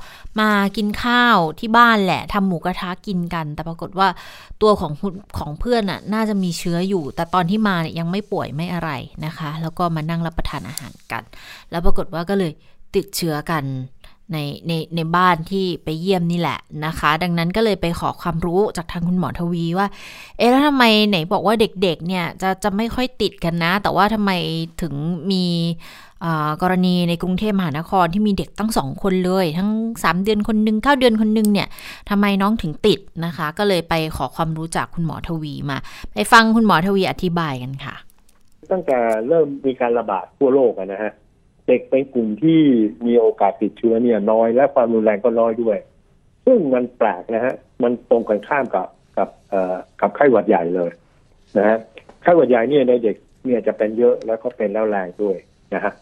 [0.41, 4.07] มากินข้าวที่บ้านแหละทำหมูกระทะกินกัน แต่ปรากฏว่า
[4.61, 4.91] ตัวของ
[5.37, 8.89] ของเพื่อนน่ะน่าจะมีเชื้ออยู่ แต่ตอนที่มาเนี่ยยังไม่ป่วยไม่อะไร
[9.25, 11.23] นะคะ แล้วก็มานั่งรับประทานอาหารกัน
[11.71, 12.51] แล้วปรากฏว่าก็เลย
[12.95, 13.63] ติดเชื้อกัน
[14.31, 19.87] ในในในบ้านที่ไปเยี่ยมนี่แหละนะคะ ดังนั้นก็เลยไปขอความรู้จากทางคุณหมอทวีว่า
[20.37, 24.31] เอ๊ะแล้วทำไมไหนบอกว่าเด็กๆเนี่ยจะจะไม่ค่อยติดกันนะ แต่ว่าทำไม
[24.81, 24.93] ถึง
[25.31, 25.45] มี
[26.61, 29.69] กรณีในกรุงเทพมหานครที่มีเด็กตั้งสองคนเลย ทั้ง
[30.01, 31.67] 3 เดือนคนหนึ่งเก้าเดือนคนหนึ่งเนี่ย
[32.09, 35.77] ทำไมน้องถึงติดนะคะ ก็เลยไปขอความรู้จากคุณหมอทวีมา
[36.13, 37.95] ไปฟังคุณหมอทวีอธิบายกันค่ะ
[38.71, 41.13] ตั้งแต่เริ่มมีการระบาดทั่วโลกนะฮะ
[41.67, 42.59] เด็กเป็นกลุ่มที่
[43.05, 45.77] มีโอกาสติดเชื้อเนี่ยน้อยและความรุนแรงก็น้อยด้วย
[46.45, 50.91] ซึ่งมันแปลกนะฮะ มันตรงกันข้ามกับกับเอ่อกับไข้หวัดใหญ่เลย
[51.57, 51.77] นะฮะ
[52.21, 55.37] ไข้หวัดใหญ่เนี่ยในเด็กเนี่ยจะเป็นเยอะแล้วก็เป็นแล้วแรงด้วย
[55.73, 55.93] นะฮะ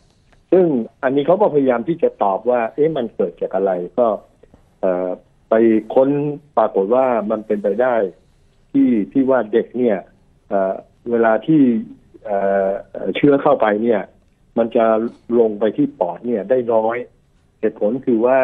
[0.52, 0.66] ซึ่ง
[1.04, 4.08] อันนี้เขาก็พยายามที่จะตอบว่า เอ๊ะมันเกิดจากอะไรก็
[4.82, 5.10] เอ่อ
[5.50, 5.54] ไป
[5.94, 6.10] ค้น
[6.58, 7.96] ปรากฏว่ามันเป็นไปได้
[8.72, 9.98] ที่ที่ว่าเด็กเนี่ย
[10.50, 10.74] เอ่อ
[11.12, 11.62] เวลาที่
[12.26, 12.70] เอ่อ
[13.16, 14.02] เชื้อเข้าไปเนี่ย
[14.58, 14.86] มันจะ
[15.40, 16.98] ลงไปที่ปอดเนี่ยได้น้อย
[17.60, 18.40] เหตุผลคือว่า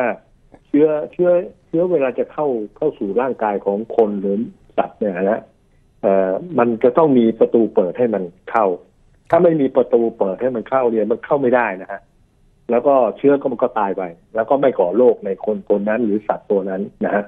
[0.67, 1.32] เชื้อเชื้อ
[1.67, 4.38] เชื้อเวลาจะเข้าเข้าสู่ร่างกายของคนหรือ
[4.78, 5.41] สัตว์เนี่ยนะ
[6.02, 8.65] เอ่อมันจะต้องมีประตูเปิดให้มันเข้า
[9.30, 12.02] ถ้าไม่มีประตูเปิดให้มันเข้าเนี่ยมันเข้าไม่ได้นะฮะ
[12.72, 14.04] แล้วก็เชื้อก็มันก็ตายไป
[14.36, 17.24] แล้วก็ไม่ก่อโรคในคนคนนั้นหรือสัตว์ตัวนั้นนะฮะ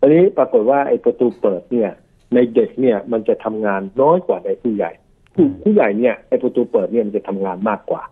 [0.00, 1.90] ตอนนี้ปรากฏว่าไอ้ประตูเปิดเนี่ย
[2.34, 4.90] ในเด็กเนี่ยมันจะทำงานน้อยกว่าในผู้ใหญ่
[5.34, 8.02] ผู้ผู้ใหญ่เนี่ยไอ้ประตูเปิดเนี่ยมันจะทำงานมากกว่า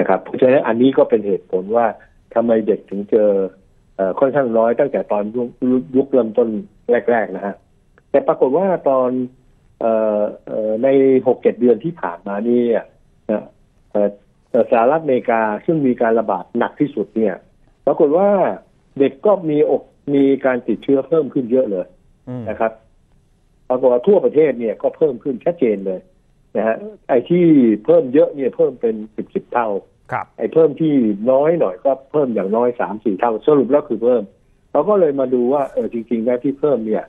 [0.00, 1.86] นะครับเพราะฉะนั้นอันนี้ก็เป็นเหตุผลว่า
[2.34, 3.30] ทำไมเด็กถึงเจอ
[4.20, 5.22] ค่อนข้างน้อยตั้งแต่ตอน
[5.96, 6.48] ยุคเริ่มต้น
[7.10, 7.54] แรก ๆ นะฮะ
[8.10, 9.10] แต่ปรากฏว่าตอน
[10.82, 10.88] ใน
[11.26, 12.62] หกเจ็ดเดือนที่ผ่านมานี่
[13.30, 13.42] นะ
[14.70, 17.34] สหรัฐอเมริกาซึ่งมีการระบาดหนักที่สุดเนี่ย
[17.86, 18.28] ปรากฏว่า
[18.98, 19.82] เด็กก็มีอก
[20.14, 21.86] มีการติดเชื้อเพิ่มขึ้นเยอะเลย
[22.50, 22.72] นะครับ
[23.68, 26.00] ปรากฏว่าทั่วประเทศเนี่ยก็เพิ่มขึ้นชัดเจนเลย
[26.56, 26.76] นะฮะ
[27.08, 27.44] ไอ้ที่
[27.84, 29.68] เพิ่มเยอะเนี่ยเพิ่มเป็นสิบสิบเท่า
[30.12, 30.94] ครับไอ้เพิ่มที่
[31.30, 34.22] น้อยหน่อยก็เพิ่มอย่างน้อยสามสี่เท่าสรุปแล้วคือเพิ่ม
[34.72, 37.04] เราก็เลยมาดูว่าเออจริงๆแล้วที่เพิ่มเนี่ย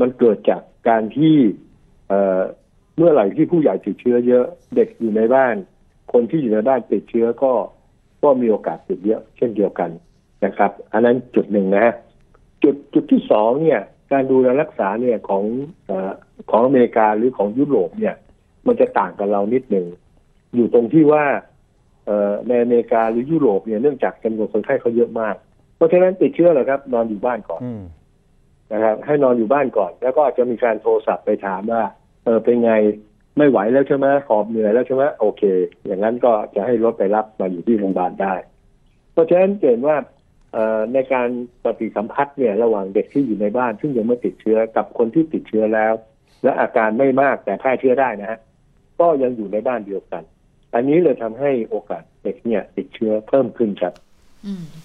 [0.00, 1.36] มันเกิดจากการที่
[2.08, 2.40] เอ่อ
[2.96, 5.54] เมื่อไหร่ที่ผู้ใหญ่ติดเชื้อเยอะเด็กอยู่ในบ้าน
[6.12, 7.52] คนที่อยู่ในบ้านติดเชื้อก็
[8.22, 9.90] ก็มีโอกาสติดเยอะ เช่นเดียวกัน
[10.44, 11.94] นะครับ อันนั้นจุดหนึ่งนะฮะ
[12.62, 13.80] จุดจุดที่สองเนี่ย
[14.12, 15.44] การดูแลรักษาเนี่ยของ
[15.88, 15.92] อ
[16.50, 18.14] ของอเมริกาหรือของยุโรปเนี่ย
[18.66, 19.86] มันจะต่างกับเรานิดหนึ่ง
[20.54, 21.24] อยู่ตรงที่ว่า
[22.48, 25.34] ในอเมริกาหรือยุโรปเนี่ยเนื่องจากจำนวนคนไข้เขาเยอะมาก
[25.76, 27.60] เพราะฉะนั้นติดเชื้อเลยครับ นอนอยู่บ้านก่อน
[28.72, 31.82] นะครับ ให้นอนอยู่บ้านก่อน แล้วก็จะมีการโทรศัพท์ไปถามว่า
[32.24, 32.72] เออเป็นไง
[33.36, 35.42] ไม่ไหวแล้วใช่ไหมหอบเหนื่อยแล้วใช่ไหมโอเค
[35.86, 38.34] อย่างนั้นก็จะให้รถไปรับมาอยู่ที่โรงพยาบาลได้
[39.12, 39.96] เพราะฉะนั้นเห็นว่า
[40.94, 41.28] ในการ
[41.64, 45.92] ปฏิสัมพัทธ์เนี่ยระหว่างเด็กที่อยู่ในบ้าน ซึ่งยังไม่ติดเชื้อกับคนที่ติดเชื้อแล้ว
[46.42, 48.38] และอาการไม่มากแต่แพร่เชื้อได้นะฮะ
[49.02, 50.22] ก็ยังอยู่ในบ้านเดียวกัน
[50.74, 53.94] อันนี้เลยทำให้โอกาสเด็กเนี่ยติดเชื้อเพิ่มขึ้นครับ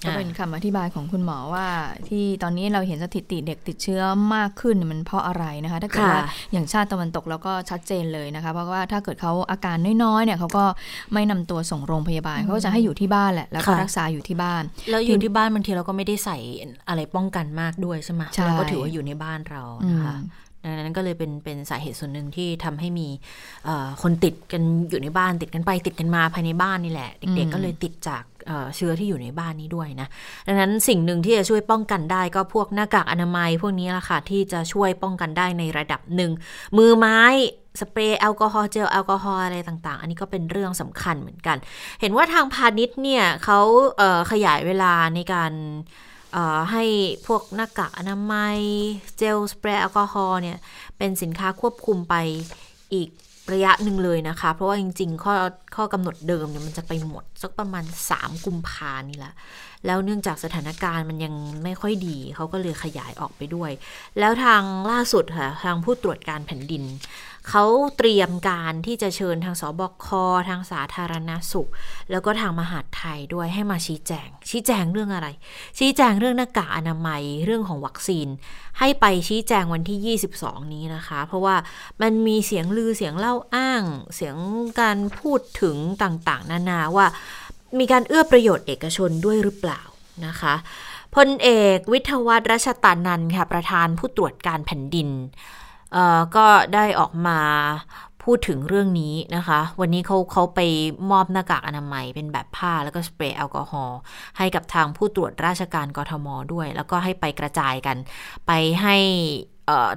[0.03, 1.67] ก็เป็นคำอธิบายของคุณหมอว่า
[2.09, 4.01] ที่ตอนนี้เราเห็นสถิติเด็กติดเชื้อ
[4.35, 10.65] มากขึ้นมันเพราะอะไรนะคะ ถ้าเกิดว่าอย่างชาติตะวันตกแล้วก็ชัดเจนเลยนะคะ เพราะว่าถ้าเกิดเขาอาการน้อยๆเนี่ยเขาก็
[11.13, 16.37] ไม่นำตัวส่งโรงพยาบาลเขาจะให้อยู่ที่บ้านแหละแล้วก็รักษาอยู่ที่บ้านแล้วอยู่ที่บ้านบางทีเราก็ไม่ได้ใส่
[16.89, 20.15] อะไรป้องกันมากด้วยใช่ไหมเราก็ถือว่าอยู่ในบ้านเรานะคะ
[20.63, 23.07] ดังนั้นก็เลยเป็นเป็นสาเหตุส่วนหนึ่งที่ทำให้มี
[24.01, 28.23] คนติดกันอยู่ในบ้านติดกันไปติดกันมาภายในบ้านนี่แหละ เด็กๆก็เลยติดจาก
[28.75, 30.07] เชื้อที่อยู่ในบ้านนี้ด้วยนะ
[30.47, 36.31] ดังนั้นสิ่งหนึ่งที่จะช่วยป้องกันได้ก็พวกหน้ากากอนามัยพวกนี้ละค่ะที่จะช่วยป้องกันได้ในระดับหนึ่ง
[36.77, 37.19] มือไม้
[37.79, 41.57] สเปรย์แอลกอฮอล์เจลแอลกอฮอล์อะไรต่างๆ อันนี้ก็เป็นเรื่องสำคัญเหมือนกัน
[42.01, 43.59] เห็นว่าทางพาณิชย์เนี่ยเขา
[44.31, 45.51] ขยายเวลาในการ
[46.71, 46.83] ให้
[47.27, 48.57] พวกหน้ากากอนามัย
[49.17, 50.57] เจลสเปรย์แอลกอฮอล์เนี่ย
[50.97, 52.15] เป็นสินค้าควบคุมไป
[52.93, 53.09] อีก
[53.53, 55.33] ระยะหนึ่งเลยนะคะ เพราะว่าจริง ๆ ข้อ
[55.75, 59.33] ข้อกำหนดเดิมเนี่ยมันจะไปหมด สักประมาณ 3 กุมภานี่แหละ
[59.85, 63.71] แล้วเนื่องจากสถานการณ์มันยังไม่ค่อยดี เขาก็เลยขยายออกไปด้วย
[64.19, 64.61] แล้วทาง
[64.91, 66.83] ล่าสุดค่ะ ทางผู้ตรวจการแผ่นดิน
[67.49, 67.65] เขา
[67.97, 70.07] เตรียมการที่จะเชิญทางสบค
[70.49, 71.69] ทางสาธารณาสุข
[72.11, 75.27] แล้วก็ทางมหาดไทยด้วยให้มาชี้แจง ชี้แจงเรื่องอะไร
[75.77, 78.27] ชี้แจงเรื่องหน้ากากอนามัยเรื่องของวัคซีน
[78.79, 81.55] ให้ไปชี้แจงวันที่ 22 นี้นะคะ เพราะว่า
[82.01, 83.83] มันมีเสียงลือเสียงเล่าอ้าง
[84.15, 84.35] เสียง
[84.81, 87.07] การพูดถึงต่างๆ นานาว่า
[87.79, 89.81] มีการเอื้อประโยชน์เอกชนด้วยหรือเปล่า
[90.25, 90.55] นะคะ
[91.15, 95.09] พลเอกวิทยวัฒรัชตานันค่ะประธานผู้ตรวจการแผ่นดิน
[96.35, 97.39] ก็ได้ออกมา
[98.23, 100.59] พูดถึงเรื่องนี้นะคะ วันนี้เขาเขาไป
[101.11, 103.99] มอบหน้ากากอนามัยเป็นแบบผ้าแล้วก็สเปรย์แอลกอฮอล์
[104.37, 107.97] ให้กับทางผู้ตรวจราชการกทมด้วย แล้วก็ให้ไปกระจายกัน
[108.47, 108.97] ไปให้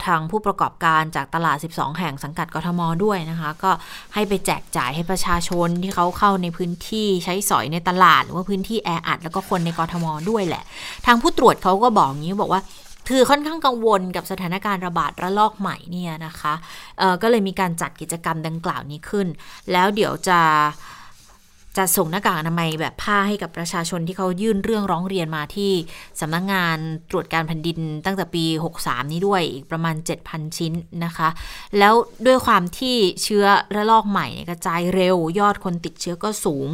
[0.06, 3.70] ทางผู้ประกอบการจากตลาด 12 แห่งสังกัดกทมด้วยนะคะ ก็
[4.14, 10.62] ให้ไปแจกจ่ายให้ประชาชนที่เขาเข้าในพื้นที่ใช้สอยในตลาด หรือว่าพื้นที่แออัดแล้วก็คนในกทมด้วยแหละ
[11.06, 12.60] ทางผู้ตรวจเขาก็บอกงี้บอกว่า
[13.10, 16.54] คือค่อนข้างกังวลกับสถานการณ์ระบาดระลอกใหม่เนี่ยนะคะ
[17.22, 19.26] ก็เลยมีการจัดกิจกรรมดังกล่าวนี้ขึ้น
[19.72, 20.40] แล้วเดี๋ยวจะ
[21.76, 25.72] จะส่งหน้ากากอนามัยแบบผ้าให้กับประชาชนที่เขายื่นเรื่องร้องเรียนมาที่
[26.20, 26.76] สำนักงงาน
[27.10, 28.44] ตรวจการแผ่นดินตั้งแต่ปี
[28.76, 29.94] 63 นี้ด้วยอีกประมาณ
[30.26, 30.72] 7,000 ชิ้น
[31.04, 31.28] นะคะ
[31.78, 31.94] แล้ว
[32.26, 36.68] ด้วยความที่เชื้อระลอกใหม่กระจายเร็วยอดคนติดเชื้อก็สูง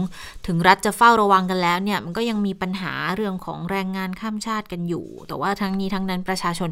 [0.46, 6.70] ถึงรัฐจะเฝ้าระวังกันแล้วเนี่ยมันก็ยังมีปัญหาเรื่องของแรงงานข้ามชาติกันอยู่ แต่ว่าทั้งนี้ทั้งนั้นประชาชน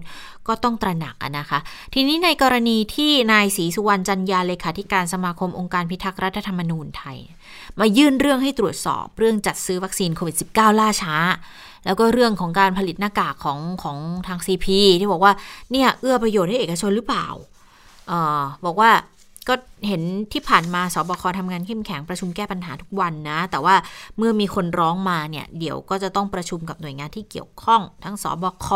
[0.48, 1.58] ก็ต้องตระหนักนะคะ
[1.94, 7.18] ทีนี้ในกรณีที่นายศรีสุวรรณจันยาเลขาธิการสมาคมองค์การพิทักษ์รัฐธรรมนูญไทย
[7.80, 11.16] มายื่นเรื่องให้ตรวจสอบเรื่องจัดซื้อวัคซีนโควิด -19 ล่าช้า
[11.84, 14.66] แล้วก็เรื่องของการผลิตหน้ากากของของทาง CP
[15.00, 15.32] ที่บอกว่า
[15.72, 17.26] เนี่ยเอื้อประโยชน์ให้เอกชนหรือเปล่า
[18.10, 18.90] ออบอกว่า
[19.48, 19.54] ก็
[19.88, 20.02] เห็น
[20.32, 23.74] ที่ผ่านมาสบคทำงานเข้มแข็งประชุมแก้ปัญหาทุกวันนะ แต่ว่า
[24.18, 28.66] เมื่อมีคนร้องมาเนี่ยเดี๋ยวก็จะต้องประชุมกับหน่วยงานที่เกี่ยวข้อง ทั้งสบค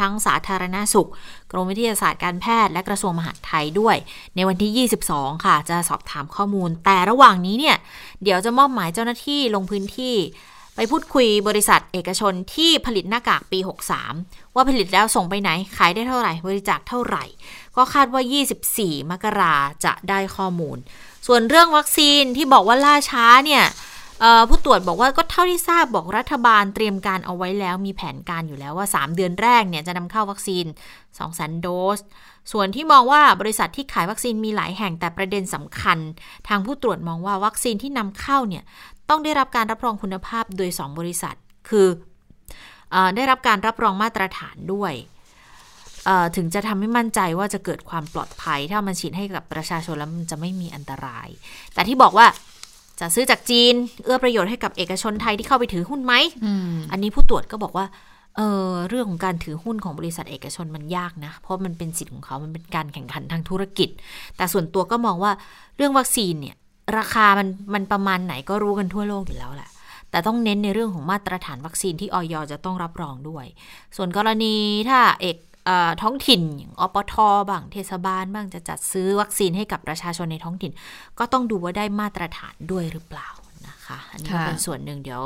[0.00, 1.08] ทั้งสาธารณาสุข
[1.50, 3.96] กรมวิทยาศาสตร์การแพทย์และกระทรวงมหาดไทยด้วย
[4.36, 7.76] ในวันที่ 22 ค่ะ จะสอบถามข้อมูล แต่ระหว่างนี้เนี่ย
[8.22, 10.16] เดี๋ยวจะมอบหมายเจ้าหน้าที่ลงพื้นที่
[10.76, 13.58] ไปพูดคุยบริษัทเอกชนที่ผลิตหน้ากากปี
[14.06, 17.24] 63 ว่าผลิตแล้วส่งไปไหน ขายได้เท่าไหร่ บริจาคเท่าไหร่
[17.78, 18.22] ก็คาดว่า
[18.66, 20.78] 24 มกราจะได้ข้อมูล
[21.26, 23.64] ส่วนเรื่องวัคซีนที่บอกว่าล่าช้าเนี่ย
[24.48, 30.64] ผู้ตรวจบอกว่าก็เท่าที่ทราบบอกรัฐบาลเตรียมการเอาไว้แล้วมีแผนการอยู่แล้วว่า 3 เดือนแรกเนี่ยจะนำเข้าวัคซีน
[30.96, 31.98] 2 0 0 0 0โดส
[32.52, 35.98] ส่วนที่มองว่าบริษัทที่ขายวัคซีนมีหลายแห่งแต่ประเด็นสำคัญ
[36.48, 38.64] ทางผู้ตรวจมองว่าวัคซีนที่นำเข้าเนี่ย
[39.08, 41.36] ต้องได้รับการรับรองคุณภาพโดย 2 บริษัท
[41.68, 41.88] คือ
[42.94, 44.92] อได้รับการรับรองมาตรฐานด้วย
[46.36, 51.28] ถึงจะทำให้มั่นใจว่าจะเกิดความปลอดภัย ถ้ามันฉีดให้กับประชาชนแล้วมันจะไม่มีอันตราย
[51.74, 52.26] แต่ที่บอกว่า
[53.00, 56.46] จะซื้อจากจีน เอื้อประโยชน์ให้กับเอกชนไทยที่เข้าไปถือหุ้นไหมอ
[56.92, 57.86] อันนี้ผู้ตรวจก็บอกว่า
[58.36, 63.88] เออเรื่องของการถือหุ้นของบริษัทเอกชนมันยากนะ เพราะมันเป็นสิทธิ์ของเขา มันเป็นการแข่งขันทางธุรกิจ
[64.36, 65.32] แต่ส่วนตัวก็มองว่า
[65.76, 66.56] เรื่องวัคซีนเนี่ย
[66.98, 69.70] ราคามันมันประมาณไหนก็รู้กันทั่วโลกอยู่แล้วแหละ
[70.10, 73.46] แต่ต้องเน้นในเรื่องของมาตรฐานวัคซีนที่ออยจะต้องรับรองด้วย
[73.96, 74.54] ส่วนกรณี
[74.88, 75.36] ถ้าเอก
[76.02, 77.14] ท้องถิ่นอย่างอปท
[77.48, 80.72] บ้างเทศบาลบ้างจะจัดซื้อวัคซีนให้กับประชาชนในท้องถิ่น
[81.18, 83.28] ก็ต้องดูว่าได้มาตรฐานด้วยหรือเปล่า
[83.88, 85.22] คะอันนี้เป็นส่วนหนึ่งเดี๋ยว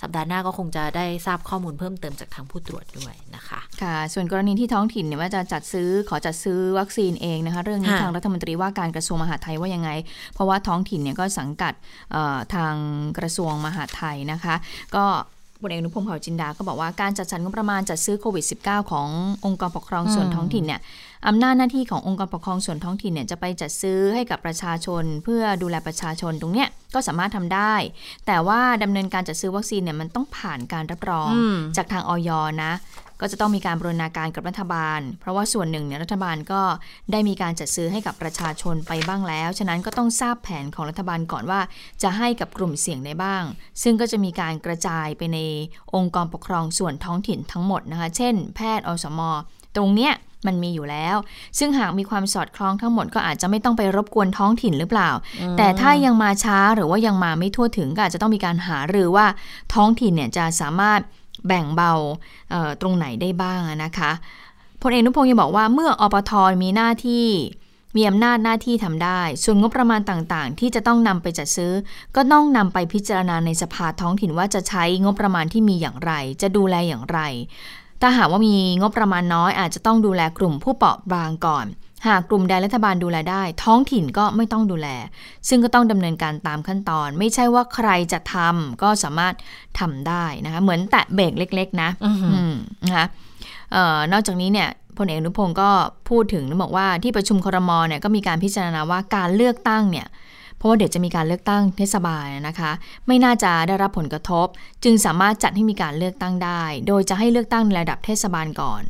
[0.00, 9.90] สัปดาห์หน้าก็คงจะได้ทราบข้อมูลเพิ่มเติมจากทางผู้ตรวจด้วยนะคะค่ะ ส่วนกรณีที่ท้องถิ่นเนี่ยว่าจะจัดซื้อขอจัดซื้อวัคซีนเองนะคะเรื่องนี้ทางรัฐมนตรีว่าการกระทรวงมหาดไทยว่ายังไง
[10.34, 11.74] เพราะว่าท้องถิ่นเนี่ยก็สังกัด
[12.54, 12.74] ทาง
[13.18, 14.54] กระทรวงมหาดไทยนะคะ
[14.96, 15.04] ก็
[15.64, 19.08] พลเอกนุพงศ์เผ่าจินดาก็บอกว่าการจัดสรรงบประมาณจัดซื้อโควิด -19 ของ
[19.46, 20.80] องค์กรปกครองส่วนท้องถิ่นเนี่ย
[21.28, 27.74] อำนาจหน้าที่ขององค์กรปกครองส่วนท้องถิ่นเนี่ยจะไปจัดซื้อให้กับประชาชน เพื่อดูแลประชาชนตรงเนี้ยก็สามารถทำได้
[28.26, 31.30] แต่ว่าดำเนินการจัดซื้อวัคซีนเนี่ยมันต้องผ่านการรับรอง
[31.76, 32.30] จากทางออย
[32.64, 32.72] นะ
[33.20, 36.62] ก็จะต้องมีการบรณาการกับรัฐบาล เพราะว่าส่วนหนึ่งเนี่ยรัฐบาลก็
[37.12, 41.60] ได้มีการจัดซื้อให้กับประชาชนไปบ้างแล้ว ฉะนั้นก็ต้องทราบแผนของรัฐบาลก่อนว่า
[42.02, 43.42] จะให้กับกลุ่มเสี่ยงได้บ้าง
[43.82, 45.38] ซึ่งก็จะมีการกระจายไปใน
[45.94, 49.20] องค์กรปกครองส่วนท้องถิ่นทั้งหมดนะคะ เช่น แพทย์อสม
[49.76, 50.14] ตรงเนี้ย
[50.48, 51.16] มันมีอยู่แล้ว
[51.58, 55.10] ซึ่งหากมีความสอดคล้องทั้งหมดก็อาจจะไม่ต้องไปรบกวนท้องถิ่นหรือเปล่า
[55.58, 59.26] แต่ถ้ายังมาช้าหรือว่ายังมาไม่ทั่วถึงก็อาจจะต้องมีการหาหรือว่า
[59.74, 61.00] ท้องถิ่นเนี่ยจะสามารถ
[61.46, 61.92] แบ่งเบา
[62.80, 64.12] ตรงไหนได้บ้างนะคะ
[64.82, 67.26] พลเอกนุพงศ์ยังบอกว่าเมื่ออปทมีหน้าที่
[67.96, 71.72] มีอำนาจหน้าที่ทำได้ ส่วนงบประมาณต่างๆ ที่จะต้องนำไปจัดซื้อ
[72.16, 77.20] ก็ต้องนำไปพิจารณาในสภาท้องถิ่นว่าจะใช้งบประมาณที่มีอย่างไร จะดูแลอย่างไร
[78.00, 81.66] ถ้าหากว่ามีงบประมาณน้อยอาจจะต้องดูแลกลุ่มผู้เปราะบางก่อน
[82.06, 84.88] หากกลุ่มใดรัฐบาลดูแลได้ ท้องถิ่นก็ไม่ต้องดูแล
[85.48, 89.34] ซึ่งก็ต้องดำเนินการตามขั้นตอน ไม่ใช่ว่าใครจะทำก็สามารถ
[89.80, 91.90] ทำได้นะคะเหมือนแตะเบรกเล็ก ๆ นะ
[92.84, 93.06] นะคะ
[93.74, 95.70] ออนอกจากนี้เนี่ยพลเอกอนุพงศ์ก็
[96.10, 100.06] พูดถึงบอกว่าที่ประชุมครมเนี่ยก็มีการพิจารณาว่าการเลือกตั้งเนี่ย
[100.56, 102.70] เพราะว่าเดี๋ยวจะมีการเลือกตั้งเทศบาลนะคะ
[103.06, 104.46] ไม่น่าจะได้รับผลกระทบ
[104.84, 108.82] จึงสามารถจัดให้มีการเลือกตั้งได้ โดยจะให้เลือกตั้งในระดับเทศบาลก่อน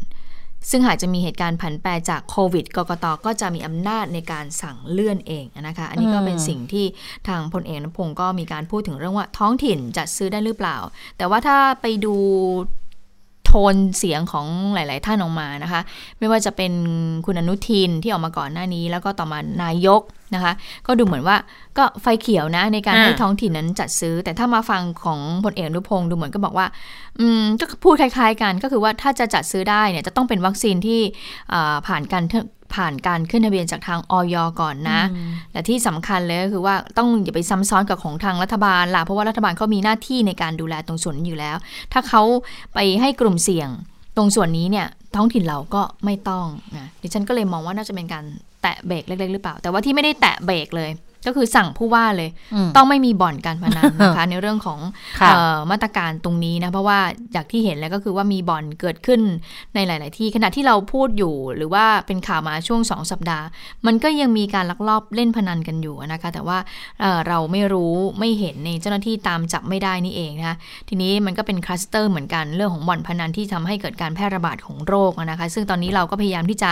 [0.71, 6.87] ซึ่งหากจะมีเหตุการณ์ผันแปรจากโควิดกกตก็จะมีอำนาจในการสั่งเลื่อนเองนะคะ อันนี้ก็เป็นสิ่งที่
[7.29, 10.77] ทางพลเอกนพงศ์ก็มีการพูดถึงเรื่องว่าท้องถิ่นจัดซื้อได้หรือเปล่า
[11.19, 12.15] แต่ว่าถ้าไปดู
[13.73, 15.81] นเสียงของหลาย ๆ ท่านออกมานะคะ
[16.19, 16.73] ไม่ว่าจะเป็น
[17.27, 20.03] คุณอนุทินที่ออกมาก่อนหน้านี้ แล้วก็ต่อมานายก
[20.35, 20.53] นะคะ
[20.87, 21.37] ก็ดูเหมือนว่า
[21.79, 26.67] ก็ไฟเขียวนะในการอ่าให้ท้องถิ่นนั้นจัดซื้อ แต่ถ้ามาฟังของพลเอกอนุพงศ์ดูเหมือนก็บอกว่า
[27.21, 31.01] อืมก็พูดคล้าย ๆ กันก็คือว่าถ้าจะจัดซื้อได้เนี่ยจะต้องเป็นวัคซีนที่
[31.53, 32.25] อ่าผ่านการ
[32.75, 35.01] ผ่านการขึ้นทะเบียนจากทางออยก่อนนะ
[35.53, 41.57] และที่สำคัญเลยก็คือว่าต้องอย่าไปซ้ำซ้อนกับของทางรัฐบาลล่ะเพราะว่ารัฐบาลเขามีหน้าที่ในการดูแลตรงส่วนนี้อยู่แล้ว
[41.93, 42.23] ถ้าเขา
[42.75, 43.69] ไปให้กลุ่มเสี่ยง
[44.17, 48.25] ตรงส่วนนี้เนี่ยท้องถิ่นเราก็ไม่ต้องนะดิฉันก็เลยมองว่าน่าจะเป็นการ
[48.63, 50.91] แตะเบรกเล็กๆหรือเปล่า แต่ว่าที่ไม่ได้แตะเบรกเลย
[51.27, 54.81] ก็คือสั่งผู้ว่าเลยอืมต้องไม่มีบ่อนการพนันนะคะในเรื่องของ
[55.21, 56.99] ค่ะเอ่อมาตรการตรงนี้นะ เพราะว่า
[57.35, 59.21] จากที่เห็นแล้วก็คือว่ามีบ่อนเกิดขึ้น
[59.75, 63.47] ในหลาย ๆ ที่ขณะที่เราพูดอยู่หรือว่าเป็นข่าวมาช่วงสองสัปดาห์
[63.87, 66.59] มันก็ยังมีการลักลอบเล่นพนันกันอยู่นะคะ แต่ว่า
[67.01, 70.57] เอ่อเราไม่รู้ไม่เห็นในเจ้าหน้าที่ตามจับไม่ได้นี่เองนะคะ
[70.89, 76.71] ทีนี้มันก็เป็นคลัสเตอร์เหมือนกันเรื่องของบ่อนพนันที่ทำให้เกิดการแพร่ระบาดของโรคนะคะ ซึ่งตอนนี้เราก็พยายามที่จะ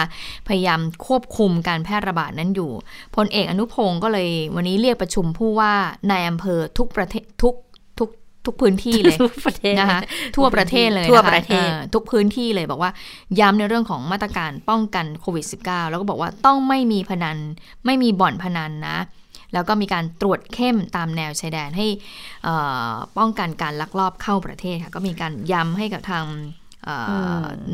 [0.49, 2.71] พยายามควบคุมการแพร่ระบาดนั้นอยู่
[3.17, 5.73] พลเอกอนุพงศ์ก็เลยวันนี้เรียกประชุมผู้ว่า
[6.09, 7.55] ในอำเภอทุกประเทศทุก
[7.99, 8.09] ทุก
[8.47, 10.01] ทุกพื้นที่เลยทุกประเทศนะคะ
[10.37, 12.91] ทั่วประเทศเลยทั่วคประเทศออทุกพื้นที่เลยบอกว่า
[13.41, 17.37] ย้ำในเรื่องของมาตรการป้องกันโควิด -19 แล้วก็บอกว่าต้องไม่มีพนัน
[17.87, 18.99] ไม่มีบ่อนพนันนะ
[19.53, 21.87] แล้วก็มีการตรวจเข้มตามแนวชายแดนให้
[22.45, 22.55] เอ่
[22.89, 26.62] อป้องกันการลักลอบเข้าประเทศค่ะก็มีการย้ำให้กับทางเอ่ออ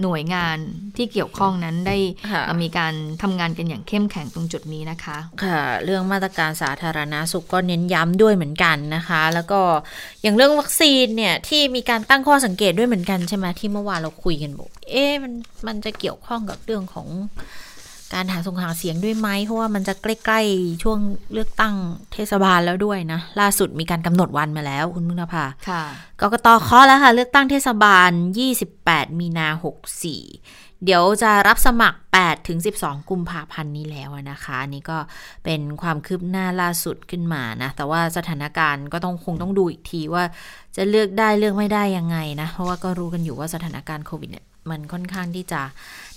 [0.02, 0.56] หน่วยงาน
[0.96, 1.96] ที่เกี่ยวข้องนั้นได้
[2.30, 9.60] ค่ะมีการทำงานกันอย่างเข้มแข็งตรงจุดนี้นะคะ ค่ะ เรื่องมาตรการสาธารณาสุขก็เน้นย้ำด้วยเหมือนกันนะคะ แล้วก็
[10.22, 15.32] อย่างเรื่องวัคซีนเนี่ยที่มีการตั้งข้อสังเกตด้วยเหมือนกันใช่ไหมที่เมื่อวานเราคุยกันบอกเอ๊ะมัน
[15.66, 17.08] มันจะเกี่ยวข้องกับเรื่องของ
[18.14, 20.98] การหาส่งหาเสียงด้วยไหมเพราะว่ามันจะใกล้ๆช่วง
[21.32, 21.74] เลือกตั้ง
[22.12, 25.82] เทศบาลแล้วด้วยนะ ล่าสุดมีการกำหนดวันมาแล้วคุณมึงนภาค่ะ
[26.20, 28.10] กกตเคาะแล้วค่ะ เลือกตั้งเทศบาล
[28.64, 29.48] 28 มีนา
[30.14, 34.98] 64 เดี๋ยวจะรับสมัคร 8 ถึง 12 กุมภาพันธ์นี้แล้วนะคะอันนี่ก็
[35.44, 40.24] เป็นความคืบหน้าล่าสุดขึ้นมานะ แต่ว่าสถานการณ์ก็ต้องคงต้องดูอีกทีว่า
[40.76, 45.60] จะเลือกได้เลือกไม่ได้ยังไงนะ เพราะว่าก็รู้กันอยู่ว่าสถานการณ์โควิดเนี่ยมันค่อนข้างที่จะ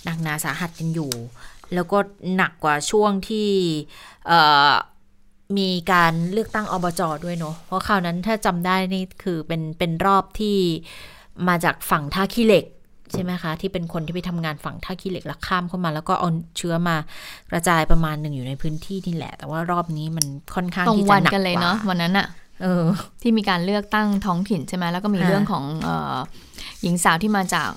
[0.04, 1.12] หนักหนาสาหัสกันอยู่
[1.76, 1.98] แล้วก็
[2.36, 3.50] หนักกว่าช่วงที่
[5.58, 10.58] มีการเลือกตั้งอบจด้วยเนาะเพราะคราวนั้นถ้าจำได้นี่คือเป็นเป็นรอบที่
[11.48, 12.66] มาจากฝั่งท่าขี้เหล็ก
[13.12, 16.96] ใช่ไหมคะ ที่เป็นคนที่ไปทำงานฝั่งท่าขี้เหล็กแล้วข้ามเข้ามา แล้วก็เอาเชื้อมา
[17.52, 22.28] กระจายประมาณหนึ่งอยู่ในพื้นที่นี่แหละ แต่ว่ารอบนี้มันค่อนข้างที่จะวันหนักกันเลยเนาะวันนั้นอะ
[22.66, 22.86] ออ
[23.22, 26.18] ที่มีการเลือกตั้งท้องถิ่นใช่ไหมแล้วก็มีเรื่องของออ
[26.82, 27.70] หญิงสาวที่มาจาก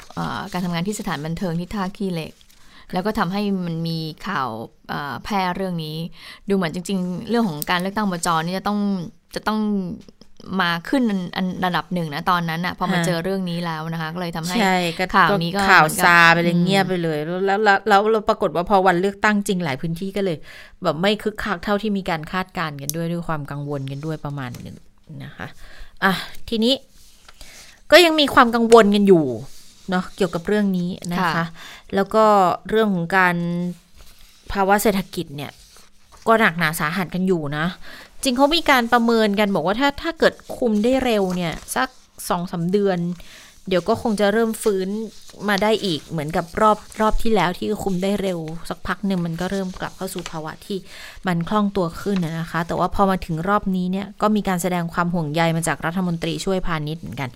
[0.53, 2.33] การทำงานที่สถานบันเทิงที่ท่าขี้เหล็ก
[2.95, 4.49] แล้วก็ทำให้มันมีข่าว
[4.89, 5.97] เอ่อแพร่เรื่องนี้
[6.49, 8.79] ดูเหมือนจริง ๆ เรื่องของการเลือกตั้งอบจนี่จะต้อง
[9.35, 9.59] จะต้อง
[10.61, 20.37] มาขึ้นอันอันระดับหนึ่งนะตอนนั้นอะพอมาค่ะเจอเรื่องนี้แล้วนะคะ ก็เลยทำให้ใช่ก็ข่าวนี้ก็ข่าวเหมือนกับซาไปเลยอืมเงียบไปเลยแล้วแล้วแล้วแล้วแล้วปรากฏว่าพอวันเลือกตั้งจริงหลายพื้นที่ก็เลย
[20.83, 24.77] แบบไม่คึกคักเท่าที่มีการคาดการณ์กันด้วยด้วยความกังวลกันด้วยประมาณหนึ่ง
[25.25, 25.47] นะคะ
[26.05, 26.13] อะ
[26.49, 26.75] ทีนี้
[27.93, 29.25] ก็ยังมีความกังวลกันอยู่
[29.91, 31.47] เนาะเกี่ยวกับเรื่องนี้นะคะค่ะ
[31.95, 32.25] แล้วก็
[32.69, 33.37] เรื่องของการ
[34.53, 35.51] ภาวะเศรษฐกิจเนี่ย
[36.27, 37.67] ก็หนักหนาสาหัสกันอยู่นะ
[38.23, 41.89] จริงเขามีการประเมินกันบอกว่าถ้าถ้าเกิดคุมได้เร็วเนี่ย สัก
[42.29, 42.99] สองสาเดือน
[43.69, 44.89] เดี๋ยวก็คงจะเริ่มฟื้น
[45.49, 50.79] มาได้อีกเหมือนกับรอบรอบที่แล้วที่คุมได้เร็ว สักพักหนึ่งมันก็เริ่มกลับเข้าสู่ภาวะที่
[51.27, 57.31] มันคล่องตัวขึ้นนะคะ แต่ว่าพอมาถึงรอบนี้เนี่ยก็มีการแสดงความห่วงใยมาจากรัฐมนตรีช่วยพาณิชย์เหมือนกัน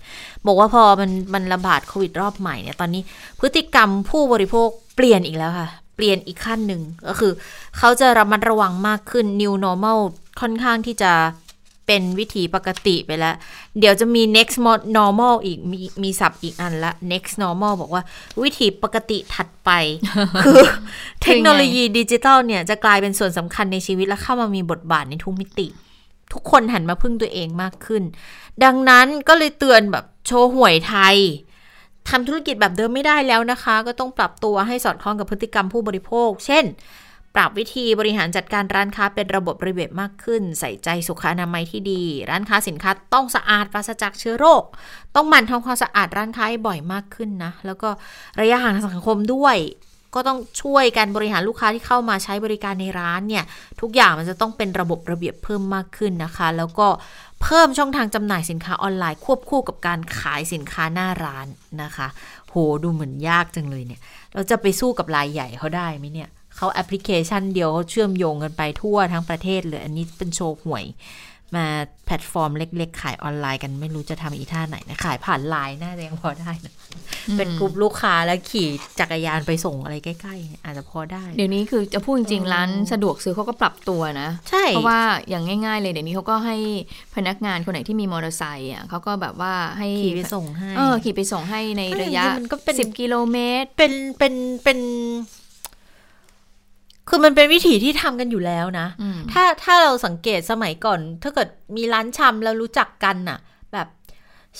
[0.45, 3.01] บอกว่าพอมันมันระบาดโควิดรอบใหม่เนี่ยตอนนี้
[3.39, 7.31] พฤติกรรมผู้บริโภคเปลี่ยนอีกแล้วค่ะ เปลี่ยนอีกขั้นหนึ่งก็คือ
[7.77, 9.99] เขาจะระมัดระวังมากขึ้น new normal
[10.41, 11.11] ค่อนข้างที่จะ
[11.89, 13.35] เป็นวิถีปกติไปแล้ว
[13.79, 18.03] เดี๋ยวจะมี next mo- normal อีกมีมีศัพท์อีกอันละ next normal บอกว่า
[18.43, 19.69] วิถีปกติถัดไป
[20.45, 20.61] คือ
[21.23, 25.67] เทคโนโลยีดิจิทัลเนี่ย จะกลายเป็นส่วนสำคัญในชีวิตและเข้ามามีบทบาทในทุกมิติ
[26.33, 28.03] ทุกคนหันมาพึ่งตัวเองมากขึ้น
[28.63, 31.17] ดังนั้นก็เลยเตือนแบบโชว์หวยไทย
[32.09, 36.65] ทำธุรกิจแบบเดิมไม่ได้แล้วนะคะ ก็ต้องปรับตัวให้สอดคล้องกับพฤติกรรมผู้บริโภค เช่น
[37.35, 44.63] ปรับวิธีบริหารจัดการร้านค้าเป็นระบบระเบียบมากขึ้น ใส่ใจสุขอนามัยที่ดี ร้านค้าสินค้าต้องสะอาดปราศจากเชื้อโรค
[45.15, 47.89] ต้องหมั่นทำความสะอาดร้านค้าให้บ่อยมากขึ้นนะ แล้วก็
[48.41, 49.57] ระยะห่างทางสังคมด้วย
[50.15, 53.43] ก็ต้องช่วยกันบริหารลูกค้าที่เข้ามาใช้บริการในร้านเนี่ย
[53.81, 56.87] ทุกอย่างมันจะต้องเป็นระบบระเบียบเพิ่มมากขึ้นนะคะ แล้วก็
[57.41, 61.47] เพิ่มช่องทางจำหน่ายสินค้าออนไลน์ ควบคู่กับการขายสินค้าหน้าร้าน
[61.83, 62.07] นะคะ
[62.49, 64.01] โหดูเหมือนยากจังเลยเนี่ย
[64.33, 66.29] เราจะไปสู้กับรายใหญ่เขาได้ไหมเนี่ย
[66.59, 70.85] เขาแอปพลิเคชันเดียวเขาเชื่อมโยงกันไปทั่วทั้งประเทศเลย อันนี้เป็นโชว์ห่วย
[71.57, 71.65] มา
[72.05, 76.73] แพลตฟอร์มเล็ก ๆ ขายออนไลน์กันไม่รู้จะทำอีท่าไหนนะ ขายผ่านไลน์น่าจะยังพอได้นะ
[77.37, 78.67] เป็นกลุ่มลูกค้าแล้วขี่
[78.99, 86.55] จักรยานไปส่งอะไรใกล้ๆเนี่ยอาจจะพอได้ เดี๋ยวนี้คือจะพูดจริงๆร้านสะดวกซื้อเขาก็ปรับตัวนะ ใช่ เพราะว่าอย่างง่าย ๆ เลยเดี๋ยวนี้เขาก็ให้
[87.15, 94.33] พนักงานคนไหนที่มีมอเตอร์ไซค์อะเขาก็แบบว่าให้ขี่ไปส่งให้เออขี่ไปส่งให้ในระยะเออมันก็เป็นสิบกิโลเมตร เป็นเป็น
[94.63, 94.79] เป็น
[97.09, 103.39] คือมันเป็นวิถีที่ทำกันอยู่แล้วนะอืมถ้าถ้าเราสังเกตสมัยก่อน ถ้าเกิดมีร้านชำแล้วรู้จักกันน่ะ
[103.73, 103.87] แบบ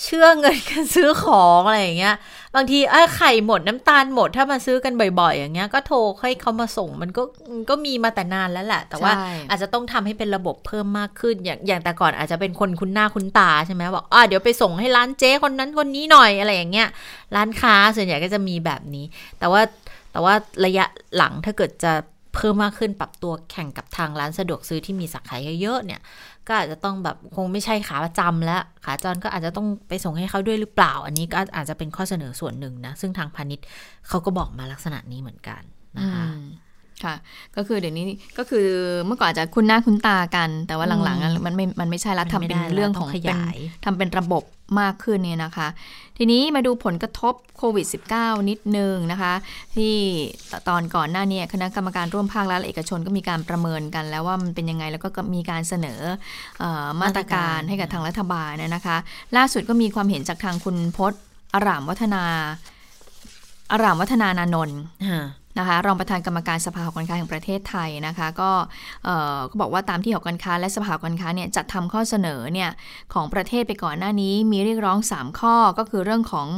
[0.02, 2.16] เชื่อเงินกันซื้อของอะไรอย่างเงี้ย
[2.54, 16.88] บางทีเอ้ยไข่หมดน้ำตาลหมดถ้ามาซื้อกันบ่อย ๆ อย่างเงี้ย ก็โทรให้เขามาส่งมันก็มันก็มีมาแต่นานแล้วแหละ แต่ว่าใช่อาจจะต้องทำให้เป็นระบบเพิ่มมากขึ้นอย่างอย่างแต่ก่อนอาจจะเป็นคนคุ้นหน้าคุ้นตาใช่ไหมบอกอ่าเดี๋ยวไปส่งให้ร้านเจ๊คนนั้นคนนี้หน่อยอะไรอย่างเงี้ย
[17.36, 19.04] ร้านค้าส่วนใหญ่ก็จะมีแบบนี้
[19.38, 19.62] แต่ว่า
[20.12, 20.34] แต่ว่า
[20.64, 20.84] ระยะ
[21.16, 21.92] หลังถ้าเกิดจะ
[22.34, 26.00] เพิ่มมากขึ้นปรับตัวแข่งกับทางร้านสะดวกซื้อที่มีสาขาเยอะๆเนี่ย
[26.46, 33.64] ก็อาจจะต้องแบบคงไม่ใช่ขาประจำแล้วขาจรก็อาจจะต้องไปส่งให้เขาด้วยหรือเปล่า อันนี้ก็อาจจะเป็นข้อเสนอส่วนหนึ่งนะ ซึ่งทางพาณิชย์
[34.08, 35.62] เขาก็บอกมาลักษณะนี้เหมือนกัน
[35.98, 36.24] นะคะ
[37.04, 37.14] ค่ะ
[37.56, 38.04] ก็คือเดี๋ยวนี้
[38.38, 38.66] ก็คือ
[39.06, 44.44] เมื่อก่อนอาจจะคุ้นหน้าคุ้นตากัน แต่ว่าหลังๆอะมันไม่มันไม่ใช่ละมันทำไม่เป็นได้ละเรื่องของต้องขเป็นยายทำเป็นระบบ
[44.80, 45.68] มากขึ้นเนี่ยนะคะ
[46.18, 47.86] ทีนี้มาดูผลกระทบโควิด
[48.16, 49.34] -19 นิดนึงนะคะ
[49.76, 49.94] ที่
[50.68, 56.00] ตอนก่อนหน้าเนี้คณะกรรมการร่วมภาครัฐและเอกชนก็มีการประเมินกันแล้วว่ามันเป็นยังไงแล้วก็มีการเสนอ
[56.58, 58.96] เออมาตรการให้กับทางรัฐบาลเนยนะคะ
[59.36, 61.20] ล่าสุดก็มีความเห็นจากทางคุณพจน์
[61.54, 62.24] อารามวัฒนา
[63.72, 64.80] อารามวัฒนานานนท์
[65.10, 65.24] ฮะ
[65.58, 68.50] นะคะรองประธานกรรมการสภาหอการค้าแห่งประเทศไทยนะคะก็
[69.04, 72.70] เอ่อก็บอกว่าตามที่หอการค้าและสภาหอการค้าเนี่ยจัดทำข้อเสนอเนี่ย
[73.14, 76.48] ของประเทศไปก่อนหน้านี้มีเรียกร้อง 3 ข้อก็คือเรื่องของ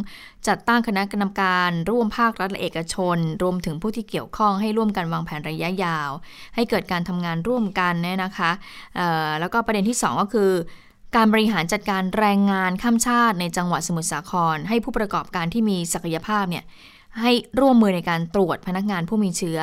[0.49, 6.11] จัดตั้งคณะกรรมการร่วมภาครัฐและเอกชน รวมถึงผู้ที่เกี่ยวข้องให้ร่วมกันวางแผนระยะยาว
[6.55, 8.51] ให้เกิดการทำงานร่วมกันเนี่ยนะคะ
[9.41, 10.51] แล้วก็ประเด็นที่ 2 ก็คือ
[11.17, 16.65] การบริหารจัดการแรงงานข้ามชาติในจังหวัดสมุทรสาคร ให้ผู้ประกอบการที่มีศักยภาพเนี่ย
[17.21, 19.59] ให้ร่วมมือในการตรวจพนักงานผู้มีเชื้อ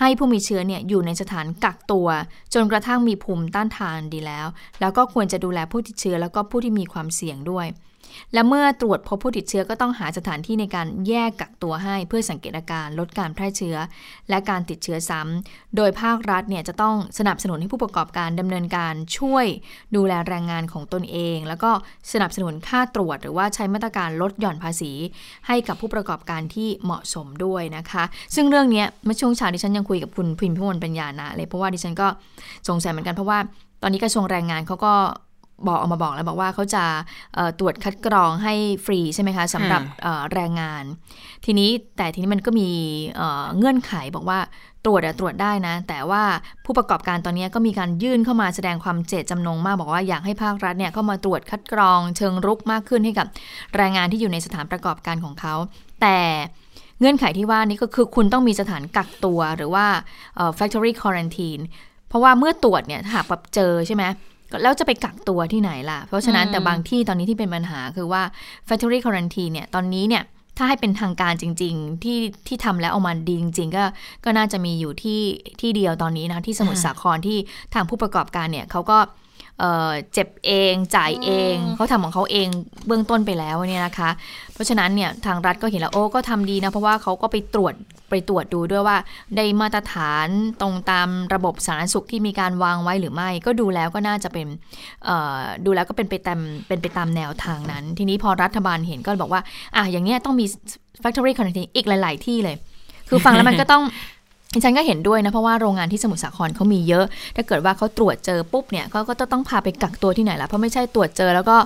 [0.00, 2.08] ให้ผู้มีเชื้อเนี่ยอยู่ในสถานกักตัว
[2.54, 4.46] จนกระทั่งมีภูมิต้านทานดีแล้ว
[4.80, 7.66] แล้วก็ควรจะดูแลผู้ติดเชื้อแล้วก็ผู้ที่มีความเสี่ยงด้วย
[8.32, 13.76] และเมื่อตรวจพบผู้ติดเชื้อก็ต้องหาสถานที่ในการแยกกักตัวให้เพื่อสังเกตอาการลดการแพร่เชื้อ
[14.30, 19.46] และการติดเชื้อซ้ำโดยภาครัฐเนี่ยจะต้องสนับสนุนให้ผู้ประกอบการดำเนินการช่วย
[19.96, 21.70] ดูแลแรงงานของตนเอง แล้วก็
[22.12, 24.92] สนับสนุนค่าตรวจ หรือว่าใช้มาตรการลดหย่อนภาษี
[25.46, 28.04] ให้กับผู้ประกอบการที่เหมาะสมด้วยนะคะ
[28.34, 32.08] ซึ่งเรื่องนี้เมื่อช่วงเช้าดิฉันยังคุยกับคุณพิมพิมลปัญญานะเลยเพราะว่าดิฉันก็
[32.68, 33.38] สงสัยเหมือนกันเพราะว่า
[33.82, 34.94] ตอนนี้กระทรวงแรงงานเขาก็
[35.68, 36.84] บอกออกมาบอกแล้วบอกว่าเขาจะ
[37.34, 38.54] เอ่อตรวจคัดกรองให้
[38.84, 40.84] ฟรีใช่ไหมคะสำหรับเอ่อแรงงาน
[41.44, 42.68] ทีนี้แต่ทีนี้มันก็มี
[43.16, 44.38] เอ่อเงื่อนไขบอกว่า
[44.86, 46.22] ตรวจอะตรวจได้นะ แต่ว่า
[46.64, 53.26] ผู้ประกอบการตอนนี้ก็มีการยื่นเข้ามาแสดงความเจตจำนงมาก บอกว่าอยากให้ภาครัฐเนี่ยเข้ามาตรวจคัดกรองเชิงรุกมากขึ้นให้กับ
[53.76, 55.54] แรงงานที่อยู่ในสถานประกอบการของเขา
[56.02, 56.18] แต่
[57.00, 59.86] เงื่อนไขที่ว่านี้ก็คือคุณต้องมีสถานกักตัวหรือว่า
[60.36, 61.62] เอ่อ factory quarantine
[62.08, 64.04] เพราะว่าเมื่อตรวจเนี่ยถ้าหากแบบเจอใช่ไหม
[64.62, 68.22] แล้วจะไปกักตัวที่ไหนล่ะ เพราะฉะนั้นอืมแต่บางที่ตอนนี้ที่เป็นปัญหาคือว่า
[68.68, 70.24] factory quarantine เนี่ยตอนนี้เนี่ย
[70.58, 73.84] ถ้าให้เป็นทางการจริง ๆ ที่ที่ทำแล้วเอามาดีจริง ๆ ก็
[74.24, 75.20] ก็น่าจะมีอยู่ที่
[75.60, 77.38] ที่เดียวตอนนี้นะที่สมุทรสาครที่
[77.74, 78.98] ทางผู้ประกอบการเนี่ยเขาก็
[79.60, 82.48] เอ่อเจ็บเองจ่ายเองเขาทำของเขาเอง
[82.86, 84.10] เบื้องต้นไปแล้วเนี่ยนะคะ
[84.54, 87.74] เพราะฉะนั้นเนี่ยทางรัฐก็เห็นแล้วโอ้ก็ทำดีนะ เพราะว่าเขาก็ไปตรวจ
[88.12, 88.96] ไปตรวจดูด้วยว่า
[89.36, 90.28] ได้มาตรฐาน
[90.60, 94.46] ตรงตามระบบสาธารณสุขที่มีการวางไว้หรือไม่ ก็ดูแล้วก็น่าจะเป็น
[95.64, 99.42] ดูแล้วก็เป็นไปตามเป็นไปตามแนวทางนั้น ทีนี้พอรัฐบาลเห็นก็บอกว่า
[99.76, 100.46] อะอย่างเงี้ยต้องมี
[101.02, 102.56] factory quarantine อีกหลาย ๆ ที่เลย
[103.08, 103.82] คือฟังแล้วมันก็ต้อง
[104.54, 107.04] ดิฉันก็เห็นด้วยนะ เพราะว่าโรงงานที่สมุทรสาครเขามีเยอะ
[107.36, 111.56] ถ้าเกิดว่าเขาตรวจเจอปุ๊บเนี่ยเขาก็จะต้องพาไปกักตัวที่ไหนล่ะเพราะไม่ใช่ตรวจเจอแล้วก็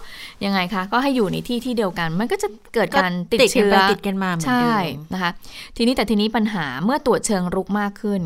[0.45, 5.31] ยังไงคะ ก็ให้อยู่ในที่ที่เดียวกัน มันก็จะเกิดการติดกันเชื้ไปอติดกันมาเหมือนใช่เดิมนะคะ
[5.77, 8.23] ทีนี้แต่ทีนี้ปัญหาเมื่อตรวจเชิงรุกมากขึ้น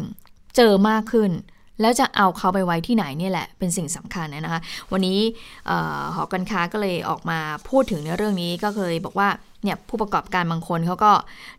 [0.56, 1.32] เจอมากขึ้น
[1.80, 4.60] แล้วจะเอาเขาไปไว้ที่ไหนเนี่ยแหละ เป็นสิ่งสำคัญนะคะ
[4.92, 5.18] วันนี้
[5.66, 7.38] เอ่อหอการค้าก็เลยออกมา
[7.68, 9.28] พูดถึงในเรื่องนี้ก็เลยบอกว่า
[9.64, 11.12] เนี่ยผู้ประกอบการบางคนเขาก็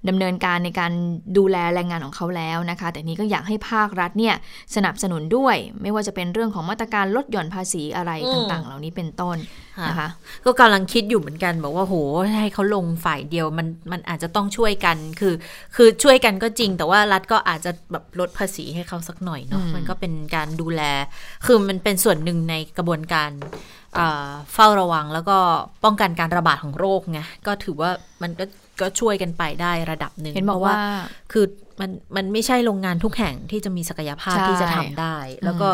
[0.09, 0.91] ดำเนินการในการ
[1.37, 4.35] ดูแลแรงงานของเขาแล้วนะคะ แต่นี้ก็อยากให้ภาครัฐเนี่ย
[4.75, 9.37] สนับสนุนด้วย ไม่ว่าจะเป็นเรื่องของมาตรการลดหย่อนภาษีอะไรอืมต่างๆ เหล่านี้เป็นต้น
[9.89, 10.09] นะคะ
[10.45, 11.95] ก็กำลังคิดอยู่เหมือนกันบอกว่าโห
[12.41, 15.33] ให้เขาลงฝ่ายเดียวมันมันอาจจะต้องช่วยกันคือ
[15.75, 20.81] คือช่วยกันก็จริง แต่ว่ารัฐก็อาจจะแบบลดภาษีให้เขาสักหน่อยเนาะอืมมันก็เป็นการดูแล
[21.45, 23.29] คือมันเป็นส่วนหนึ่งในกระบวนการ
[23.95, 25.37] เอ่อเฝ้าระวังแล้วก็
[25.83, 28.45] ป้องกันการระบาดของโรคไงก็ถือว่ามันก็
[28.81, 30.75] ก็ช่วยกันไปได้ระดับหนึ่งเห็นบอกพระว่า
[31.31, 31.45] คือ
[31.79, 35.69] มันมันไม่ใช่โรงงานทุกแห่งที่จะมีศักยภาพใช่ที่จะทำได้ แล้วก็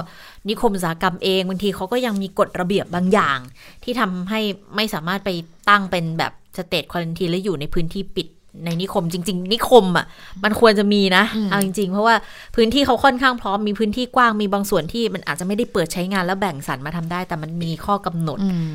[0.47, 3.39] นิคมอุตสาหกรรมเองบางทีเขาก็ยังมีกฎระเบียบบางอย่าง
[3.83, 4.41] ที่ทำให้
[4.75, 5.29] ไม่สามารถไป
[5.69, 8.27] ตั้งเป็นแบบสเตทควอลันทีและอยู่ในพื้นที่ปิด
[8.65, 10.05] ในนิคมจริง ๆ นิคมอะ
[10.43, 12.15] มันควรจะมีนะอืมเอาจริง ๆ เพราะว่า
[12.55, 18.71] พื้นที่เขาค่อนข้างพร้อมมีพื้นที่กว้างมีบางส่วนที่มันอาจจะไม่ได้เปิดใช้งานแล้วแบ่งสรรมาทำได้ แต่มันมีข้อกำหนดอืม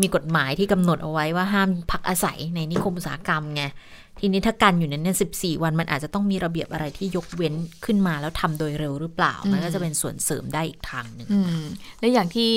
[0.00, 3.62] มีกฎหมายที่กำหนดเอาไว้ว่าห้ามพักอาศัยในนิคมอุตสาหกรรมไง
[4.20, 7.54] ทีนี้ถ้ากันอยู่ในนั้น14วันมันอาจจะต้องมีระเบียบอะไรที่ยกเว้น
[7.84, 11.62] ขึ้นมาแล้วทำโดยเร็วหรือเปล่าอืมมันก็จะเป็นส่วนเสริมได้อีกทางหนึ่งอืม
[12.00, 12.48] และอย่างที่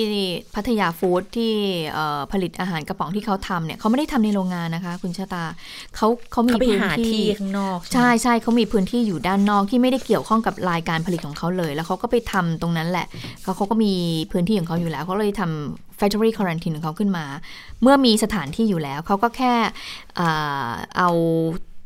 [0.55, 1.51] พัทยาฟู้ดที่
[1.93, 5.43] เอ่อผลิตอาหารกระป๋องที่เขาทำเนี่ยเขาไม่ได้ทำในโรงงานนะคะ คุณชะตา
[5.95, 13.05] เขาเขามีเขาไปพื้นหาที่ที่ข้างนอก ใช่ไหมใช่เขามีพื้นที่อยู่ด้านนอกที่ไม่ได้เกี่ยวข้องกับรายการผลิตของเขาเลย แล้วเขาก็ไปทำตรงนั้นแหละ
[13.43, 13.93] เขาเขาก็มี
[14.31, 17.25] พื้นที่ของเขาอยู่แล้วเขาเลยทำ factory quarantine ของเขาขึ้นมา
[17.81, 19.53] เมื่อมีสถานที่อยู่แล้ว เขาก็แค่
[20.19, 21.09] อ่าเอา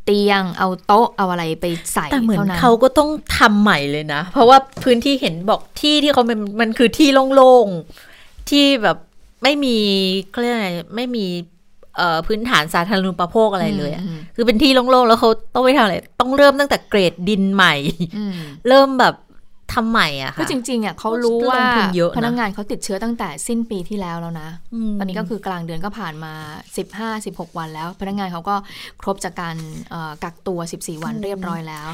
[0.05, 8.97] เตียง เอาโต๊ะ เอาอะไรไปใส่แต่เหมือนเท่านั้นเขาก็ต้องทำใหม่เลยนะ เพราะว่าพื้นที่เห็นบอกที่ที่เขาเป็นมันคือที่โล่งๆ ที่แบบ
[9.43, 9.78] ไม่มี
[10.32, 11.26] เขาเรียกอะไรไม่มี
[11.97, 17.74] เอ่อพื้นฐานสาธารณูปโภคอะไรเลยอะอืมคือเป็นที่โล่งๆ แล้วเขาต้องไปทำอะไร ต้องเริ่มตั้งแต่เกรดดินใหม่
[18.18, 18.36] อืม
[18.68, 19.16] เริ่มแบบ
[19.74, 24.49] ทำใหม่อะก็ค่ะจริงๆอะเขารู้ก็ลงว่าทุนเยอะนะพนักงานเขาติดเชื้อตั้งแต่สิ้นปีที่แล้วแล้วนะ
[24.89, 26.34] มตอนนี้ก็คือกลางเดือนก็ผ่านมา
[26.95, 28.55] 15-16 วันแล้ว พนักงานเขาก็
[29.01, 29.55] ครบจากการ
[29.89, 31.89] เอ่อกักตัว 14 วันเรียบร้อยแล้ว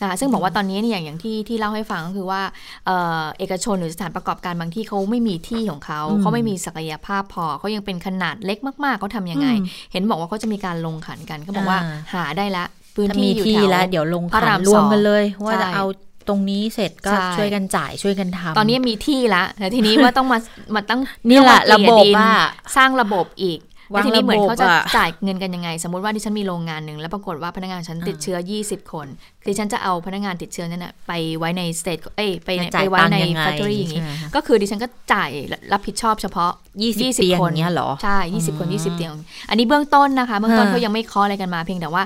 [0.00, 2.40] นะคะซึ่งบอกว่าตอนนี้เนี่ยอย่างอย่างที่ที่เล่าให้ฟังก็คือว่า
[2.86, 15.84] เอ่อเอกชนหรือสถานประกอบการบางที่เขาไม่มีที่ของเขาอืมเขาไม่มีศักยภาพพอเขายังเป็นขนาดเล็กมากๆเขาทำยังไงอืมเห็นบอกว่าเขาจะมีการลงขันกันเขาบอกว่าอ่าหาได้ละพื้นถ้าที่มีอยู่ที่แถวแล้วเดี๋ยวลงพระขัรานมรวมสองกันเลย ว่าใช่จะเอา
[16.28, 20.38] ตรงนี้เสร็จก็ใช่ช่วยกันจ่ายช่วยกันทำตอนนี้มีที่ละแต่ทีนี้ว่าต้องมา
[20.74, 21.00] มาตั้ง
[21.30, 22.30] นี่แหละต้ระองบมาบเกลี่ยดินว่า
[22.76, 23.58] สร้างระบบอีก
[23.94, 29.06] วางแล้วทีนี้เหมือนเขาจะระบบอะจ่ายเงินกันยังไง สมมติว่าดิฉันมีโรงงานหนึ่งแล้วปรากฏว่าพนักงานฉันติดเชื้อ 20 คน
[29.46, 35.30] ดิฉันจะเอาพนักงานติดเชื้อนั้นนะไปไว้ในสเตทเอ้ยไปจะไปจ่ายไว้ตังค์ในยังไงแฟคทอรี่อย่างนี้ใช่ไหมคะก็คือดิฉันก็จ่าย
[35.72, 36.50] รับผิดชอบเฉพาะ
[36.82, 39.14] ยี่สิบ20เตียงคนอย่างเงี้ยเหรอใช่ 20 คน 20 เตียง
[39.48, 42.02] อันนี้เบื้องต้นนะคะ เบื้องต้นฮะเขายังไม่เคาะอะไรกันมาเพียงแต่ว่า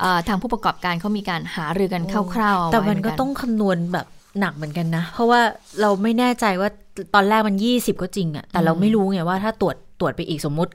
[0.00, 2.02] เอ่อทางผู้ประกอบการเขามีการหารือกัน
[2.34, 4.06] คร่าวๆเอาไว้แต่มันเหก็อต้องคำนวณแบบ
[4.40, 5.40] หนักเหมือนกันนะ เพราะว่า
[5.80, 6.68] เราไม่แน่ใจว่า
[7.14, 10.72] ตอนแรกมัน 20 ก็จริงอะแต่เราไม่รู้ไงว่าถ้าตรวจตรวจไปอีกสมมติ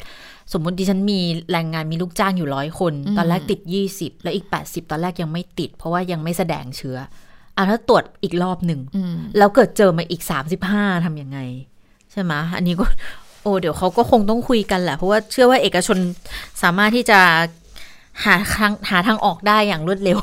[0.51, 1.19] สมมติดิฉันมี
[1.51, 3.59] แรงงานมีลูกจ้างอยู่ร้อยคนอืมตอนแรกติด
[3.93, 6.97] 20 แล้วอีก 80 ตอนแรกยังไม่ติด เพราะว่ายังไม่แสดงเชื้อ
[7.57, 10.21] อะถ้าตรวจอีกรอบหนึ่งอืมแล้วเกิดเจอมาอีก
[10.63, 11.39] 35ทำยังไง
[12.11, 12.85] ใช่ไหมอันนี้ก็
[13.41, 15.97] โอ้เดี๋ยวเขาก็คงต้องคุยกันแหละ เพราะว่าเชื่อว่าเอกชน
[16.63, 17.19] สามารถที่จะ
[18.25, 20.19] หาทางหาทางออกได้อย่างรวดเร็ว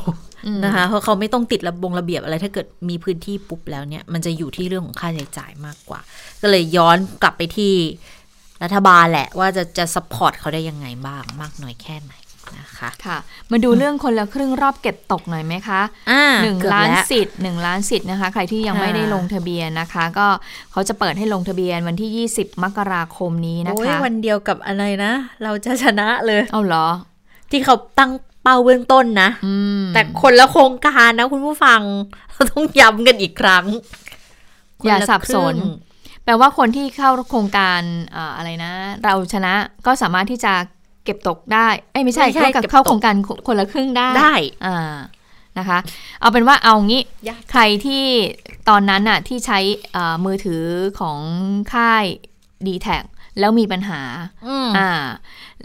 [0.47, 6.01] อืมนะคะเพราะเขาไม่ต้องติดระบงระเบียบอะไร ถ้าเกิดมีพื้นที่ปุ๊บแล้วเนี่ย มันจะอยู่ที่เรื่องของค่าใช้จ่ายมากกว่า
[6.43, 7.73] ก็เลยย้อนกลับไปที่
[8.63, 12.13] รัฐบาลแหละว่าจะจะสปอร์ตเขาได้ยังไงบ้างมากน้อยแค่ไหน
[12.59, 13.19] นะคะค่ะ
[13.51, 15.81] มาดูเรื่องคนละครึ่งรอบเก็บตกหน่อยไหมคะ
[16.11, 20.27] อ่าหนึ่งเกือบล้านแล้วสิทธิ์หนึ่งล้านสิทธิ์นะคะ ใครที่ยังค่ะไม่ได้ลงทะเบียนนะคะ ก็
[20.73, 26.87] เขาจะเปิดให้ลงทะเบียนวันที่ 20 มกราคมนี้นะโอ้ยคะวันเดียวกับอะไรนะ เราจะชนะเลยเอาเหรอ
[27.51, 31.81] ที่เขาตั้งเป้าเบื้องต้นนะอืมแต่คนละโครงการนะคุณผู้ฟัง
[32.33, 33.65] เราต้องย้ำกันอีกครั้ง
[34.87, 35.90] อย่าคนละสับสนครึ่ง
[36.25, 37.81] แปลว่าคนที่เข้าโครงการ
[38.13, 38.73] เอ่ออะไรนะ
[39.05, 39.53] เราชนะ
[39.87, 40.53] ก็สามารถที่จะ
[41.05, 43.15] เก็บตกได้เอ้ยไม่ใช่ไม่ใช่เข้ากับเก็บตกเข้าโครงการ
[43.47, 44.35] คนละครึ่งได้ได้
[44.67, 44.97] อ่า
[45.59, 45.79] นะคะ
[46.21, 48.05] เอาเป็นว่าเอางี้ยากใครที่
[48.69, 49.59] ตอนนั้นน่ะที่ใช้
[49.93, 50.63] เอ่อมือถือ
[51.01, 51.19] ของ
[51.75, 52.05] ค่าย
[52.67, 52.89] d t แท
[53.41, 54.01] แล้วมีปัญหา
[54.47, 54.91] อืมอ่า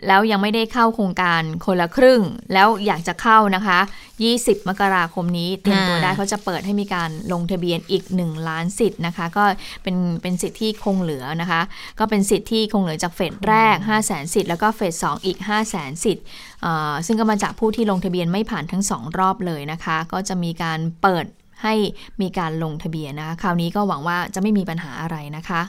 [0.07, 2.21] แล้วยังไม่ได้เข้าโครงการคนละครึ่ง
[2.53, 3.79] แล้วอยากจะเข้านะคะ
[4.23, 9.43] 20 มกราคมนี้เตรียมตัวอ่าได้เขาจะเปิดให้มีการลงทะเบียนอีก 1 ล้านสิทธิ์นะคะ ก็
[9.83, 11.61] เป็นเป็นสิทธิ์ที่คงเหลือนะคะ
[11.99, 16.23] ก็เป็นสิทธิ์ที่คงเหลือจากเฟสแรก 5 0 0 0 0 0สิทธิ์แล้วก็เฟส2อีก 5 0 0 0 0 0สิทธิ์
[16.65, 21.25] อ่าซึ่งก็มาจากผู้ที่ลงทะเบียนไม่ผ่านทั้ง 2 รอบเลยนะคะ ก็จะมีการเปิด
[21.63, 21.73] ให้
[22.21, 25.61] มีการลงทะเบียนนะคะ คราวนี้ก็หวังว่าจะไม่มีปัญหาอะไรนะคะ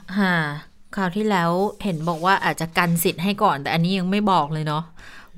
[0.96, 1.50] ค่ะคราวที่แล้ว
[1.84, 4.82] เห็นบอกว่าอาจจะกันสิทธิ์ให้ก่อน แต่อันนี้ยังไม่บอกเลยเนาะ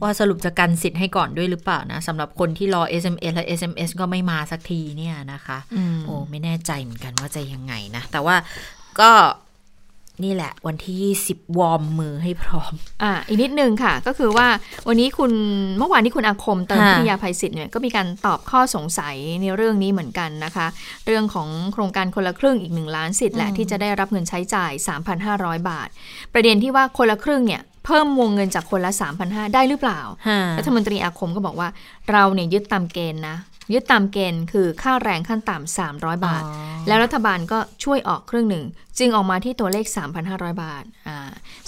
[0.02, 8.36] ว่าสรุปจะกันสิทธิ์ให้ก่อนด้วยหรือเปล่านะสำหรับคนที่รอ SMS และ SMS ก็ไม่มาสักทีเนี่ยนะคะอืมโอ้ไม่แน่ใจเหมือนกันว่าจะยังไงนะ แต่ว่า
[9.00, 9.10] ก็
[10.24, 10.96] นี่แหละ วันที่
[11.34, 14.46] 20วอร์มมือให้พร้อม อ่าอีกนิดนึงค่ะ ก็คือว่า
[14.88, 15.32] วันนี้คุณ
[15.78, 20.66] เมื่อวานที่คุณอาคมเติมค่ะพิทยาภัยศิษย์เนี่ยก็มีการตอบข้อสงสัยในเรื่องนี้เหมือนกันนะคะ
[21.06, 24.72] เรื่องของโครงการคนละครึ่งอีกหนึ่งล้านสิทธิ์แหละที่จะได้รับเงินใช้จ่าย
[25.20, 25.88] 3,500 บาท
[26.32, 28.92] ประเด็นที่ว่าคนละครึ่งเนี่ยเพิ่มวงเงินจากคนละ
[29.22, 31.68] 3,500 ได้หรือเปล่าฮะรัฐมนตรีอาคมก็บอกว่า
[32.10, 33.36] เราเนี่ยยึดตามเกณฑ์นะ
[33.72, 38.64] ยึดตามเกณฑ์คือค่าแรงขั้นต่ำ300 บาทอ๋อแล้วรัฐบาลก็ช่วยออกครึ่งหนึ่ง
[38.98, 39.86] จึงออกมาที่ตัวเลข
[40.24, 41.18] 3,500 บาทอ่า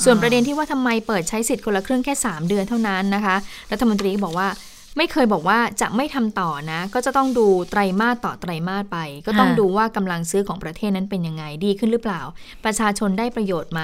[0.04, 3.36] ส่วนประเด็นที่ว่าทำไมเปิดใช้สิทธิ์คนละครึ่งแค่ 3 เดือนเท่านั้นนะคะ
[3.72, 4.48] รัฐมนตรีก็บอกว่า
[4.96, 12.20] ไม่เคยบอกว่าจะไม่ทำต่อนะ ก็จะต้องดูไตรมาสต่อไตรมาสไป ก็ต้องค่ะดูว่ากำลังซื้อของประเทศนั้นเป็นยังไงดีขึ้นหรือเปล่า
[12.64, 13.82] ประชาชนได้ประโยชน์ไหม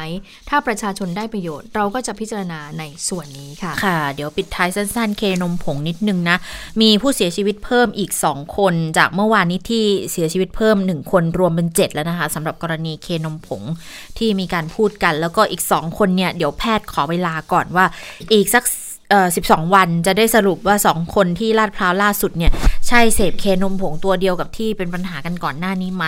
[0.48, 6.36] ถ้าประชาชนได้ประโยชน์ เราก็จะพิจารณาในส่วนนี้ค่ะ ค่ะ เดี๋ยวปิดท้ายสั้นๆ เคนมผงนิดนึงนะ
[6.80, 13.62] มีผู้เสียชีวิตเพิ่มอีก 2 คน จากเมื่อวานนี้ที่เสียชีวิตเพิ่ม 1 คนรวมเป็น 7 แล้วนะคะสำหรับกรณีเคนมผง
[14.18, 17.86] ที่มีการพูดกัน แล้วก็อีก 2 คนเนี่ยเดี๋ยวแพทย์ขอเวลาก่อนว่า
[18.34, 18.64] อีกสัก
[19.10, 22.52] เอ่อ12วันจะได้สรุปว่า2คนที่ลาดพร้าวล่าสุดเนี่ย
[22.88, 26.04] ใช่เสพเคนมผงตัวเดียวกับที่เป็นปัญหากันก่อนหน้านี้ไหม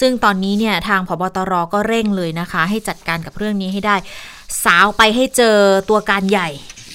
[0.00, 3.96] ซึ่งตอนนี้เนี่ยทางพบตรก็เร่งเลยนะคะ ให้จัดการกับเรื่องนี้ให้ได้
[4.64, 5.56] สาวไปให้เจอ
[5.90, 6.50] ตัวการใหญ่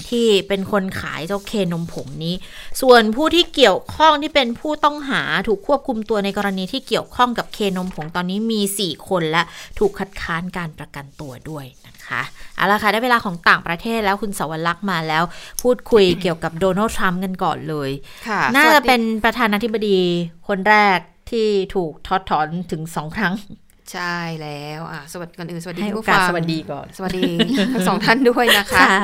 [0.09, 2.35] ที่เป็นคนขายเจ้าเคนมผงนี้
[2.81, 9.43] ส่วนผู้ที่เกี่ยวข้องที่เป็นผู้ต้องหาถูกควบคุมตัวในกรณีที่เกี่ยวข้องกับเคนมผงตอนนี้มี 4 คนและ
[9.79, 12.21] ถูกคัดค้านการประกันตัวด้วยนะ คะ
[12.55, 15.23] เอาละค่ะได้เวลาของต่างประเทศแล้วคุณสวรักษ์มาแล้ว
[15.63, 17.89] พูดคุยเกี่ยวกับโดนัลด์ทรัมป์กันก่อนเลย
[18.27, 19.99] ค่ะน่าสวัจะสดีเป็นประธานาธิบดี
[20.47, 20.99] คนแรก
[21.31, 23.33] ที่ถูกทอดถอนถึงสองครั้ง
[23.91, 27.31] ใช่แล้วอะสวัสดีก่อนอื่นสวัสดีให้โอผู้กาสฟังสวัสดีก่อน สวัสดี
[27.73, 28.99] ทั้งสองท่านด้วยนะคะค่ะ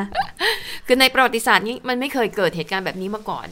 [0.87, 3.47] คือในประวัติศาสตร์นี้มันไม่เคยเกิดเหตุการณ์แบบนี้มาก่อน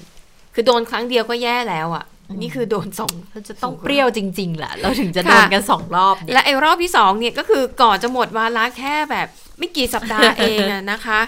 [0.53, 2.05] คือโดนครั้งเดียวก็แย่แล้วอะ
[2.41, 3.13] นี่คือโดนสอง
[3.49, 9.27] จะต้องเปรี้ยวจริงๆแหละเราถึงจะโดนกันสองรอบเนี่ยและไอ้รอบที่สองเนี่ยก็คือก่อนจะหมดวาระแค่แบบ
[9.57, 11.21] ไม่กี่สัปดาห์เองอะนะคะ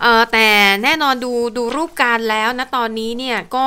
[0.00, 0.46] เออแต่
[0.82, 3.66] แน่นอนดูดูรูปการแล้วนะตอนนี้เนี่ยก็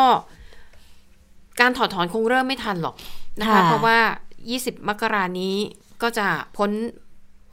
[1.60, 2.96] การถอดถอนคงเริ่มไม่ทันหรอก
[3.42, 3.98] นะคะค่ะเพราะว่า
[4.44, 5.56] 20 มกรานี้
[6.02, 6.28] ก็จะ
[6.58, 6.72] พ้น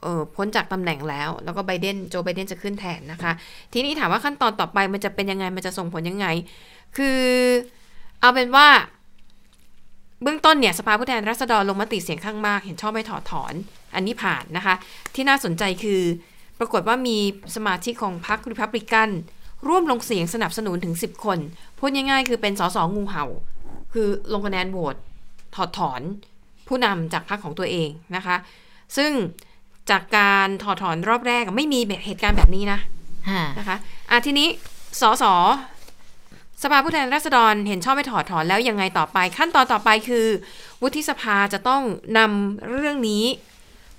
[0.03, 3.31] เออพ้นจากตำแหน่งแล้ว แล้วก็ไบเดนโจไบเดนจะขึ้นแทนนะคะ
[3.73, 6.27] ทีนี้ถามว่าขั้นตอนต่อไปมันจะเป็นยังไง มันจะส่งผลยังไง
[6.97, 7.19] คือ
[8.19, 8.67] เอาเป็นว่า
[10.23, 13.53] เบื้องต้นเนี่ยสภาผู้แทนราษฎรลงมติเสียงข้างมาก เห็นชอบไม่ถอดถอน
[13.95, 14.75] อันนี้ผ่านนะคะ
[15.15, 16.01] ที่น่าสนใจคือ
[16.59, 17.17] ปรากฏว่ามี
[17.55, 19.09] สมาชิกของพรรคริพับลิกัน
[19.67, 21.39] ร่วมลงเสียงสนับสนุนถึง 10 คน
[21.79, 23.25] พูดง่ายๆ คือเป็นสสงูเห่า
[23.93, 24.95] คือลงคะแนนโหวต
[25.55, 26.01] ถอดถอน
[26.67, 28.35] ผู้นำจากพรรคของตัวเองนะคะ
[28.97, 29.11] ซึ่ง
[29.89, 32.79] จากการถอดถอนรอบแรกอะไม่มีเหตุการณ์แบบนี้นะ
[33.29, 33.77] ค่ะนะคะ
[34.09, 34.47] อะทีนี้
[35.01, 35.23] สส
[36.63, 40.27] สภาผู้แทนราษฎรเห็นชอบไม่ถอดถอนแล้วยังไงต่อไป ขั้นตอนต่อไปคือ
[40.81, 41.83] วุฒิสภาจะต้อง
[42.17, 43.23] นำเรื่องนี้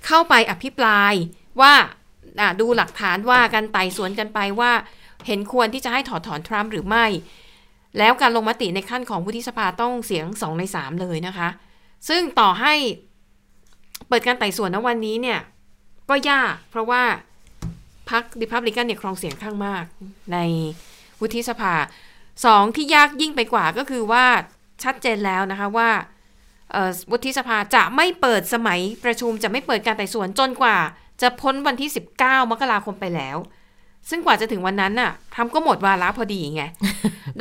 [0.05, 1.13] เข้าไปอภิปราย
[1.61, 1.85] ว่าอะ
[2.61, 4.71] ดูหลักฐานว่ากันไต่สวนกันไปว่า
[5.27, 7.05] เห็นควรที่จะให้ถอดถอนทรัมป์หรือไม่
[7.97, 11.49] แล้วการลงมติในขั้นของวุฒิสภาต้องเสียงสองในสามเลยนะคะ
[12.09, 12.73] ซึ่งต่อให้
[14.07, 15.39] เปิดการไต่สวนณวันนี้เนี่ย
[16.09, 17.03] ก็ยากเพราะว่า
[18.09, 19.83] พรรคริพับลิกันเนี่ยครองเสียงข้างมาก
[20.33, 20.37] ใน
[21.21, 21.73] วุฒิสภา
[22.45, 24.25] สองที่ยากยิ่งไปกว่าก็คือว่า
[24.83, 25.89] ชัดเจนแล้วนะคะว่า
[27.11, 30.77] วุฒิสภาจะไม่เปิดสมัยประชุมจะไม่เปิดการไต่สวนจนกว่า
[31.21, 31.89] จะพ้นวันที่
[32.19, 33.37] 19 มกราคมไปแล้ว
[34.09, 36.63] ซึ่งกว่าจะถึงวันนั้นน่ะทำก็หมดวาระพอดีไง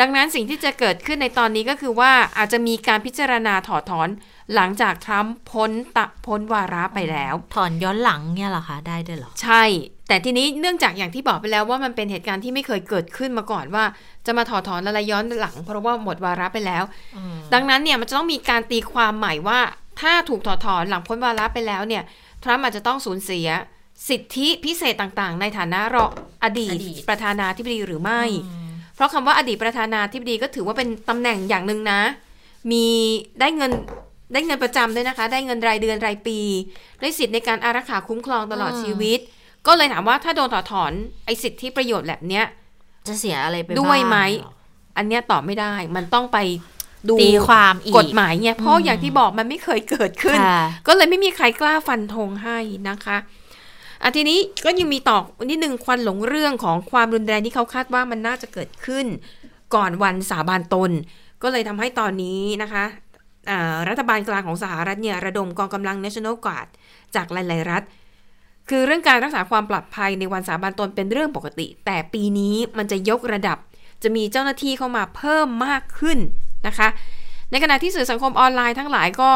[0.01, 4.09] ดังนั้นสิ่งที่จะเกิดขึ้นในตอนนี้ก็คือว่าอาจจะมีการพิจารณาถอดถอน
[4.55, 9.63] หลังจากทรัมป์พ้นตะพ้นวาระไปแล้ว ถอนย้อนหลังเนี่ยเหรอคะได้ด้วยเหรอ ใช่
[10.09, 13.85] แต่ทีนี้เนื่องจากอย่างที่บอกไปแล้วว่ามันเป็นเหตุการณ์ที่ไม่เคยเกิดขึ้นมาก่อนว่า
[14.27, 16.83] จะมาถอดถอนอะไรย้อนหลัง เพราะว่าหมดวาระไปแล้ว
[17.55, 19.61] ดังนั้นเนี่ยมันจะต้องมีการตีความใหม่ว่า
[20.01, 22.03] ถ้าถูกถอดถอนหลังพ้นวาระไปแล้วเนี่ย
[22.43, 23.49] ทรัมป์อาจจะต้องสูญเสีย
[24.09, 26.11] สิทธิพิเศษต่างๆ ในฐานะรอง
[26.45, 28.23] อดีตอดีตประธานาธิบดีหรือไม่
[28.95, 32.01] เพราะคำว่าอดีตประธานาธิบดีก็ถือว่าเป็นตำแหน่งอย่างหนึ่งนะ
[32.71, 32.87] มี
[33.41, 33.73] ได้เงิน
[34.33, 36.39] ได้เงินประจำด้วยนะคะ ได้เงินรายเดือนรายปี
[37.01, 39.19] ได้สิทธิ์ในการอารักขาคุ้มครองตลอดอืมชีวิต
[39.67, 40.93] ก็เลยถามว่าถ้าโดนถอดถอน
[41.27, 42.45] ไอ้สิทธิประโยชน์แบบเนี้ย
[43.09, 44.53] จะเสียอะไรไปด้วยไหมบ้างเหรอ
[44.97, 46.39] อันเนี้ยตอบไม่ได้ มันต้องไป
[47.09, 53.17] ดูตีความอีกกฎหมายไงเพราะอืมอย่างที่บอกมันไม่เคยเกิดขึ้นค่ะก็เลยไม่มีใครกล้าฟันธงให้นะคะ
[54.03, 55.19] อะทีนี้ก็ยังมีต่อ
[55.51, 59.07] นิดนึงควันหลงเรื่องของความรุนแรงที่เขาคาดว่ามันน่าจะเกิดขึ้น
[59.75, 60.91] ก่อนวันสาบานตน
[61.43, 62.85] ก็เลยทำให้ตอนนี้นะคะ
[63.51, 66.69] อ่ารัฐบาลกลางของสหรัฐเนี่ยระดมกองกำลัง National Guard
[67.15, 67.83] จากหลาย ๆ รัฐ
[68.69, 73.59] คือเรื่องการรักษาความปลอดภัยในวันสาบานตนเป็นเรื่องปกติ แต่ปีนี้มันจะยกระดับ
[74.03, 76.19] จะมีเจ้าหน้าที่เข้ามาเพิ่มมากขึ้น
[76.67, 76.89] นะคะ
[77.51, 79.31] ในขณะที่สื่อสังคมออนไลน์ทั้งหลายก็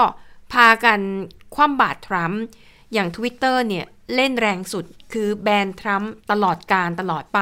[0.52, 1.00] พากัน
[1.54, 2.42] คว่ำบาตรทรัมป์
[2.92, 7.40] อย่าง Twitter เนี่ยเล่นแรงสุดคือแบนทรัมป์ตลอดการตลอดไป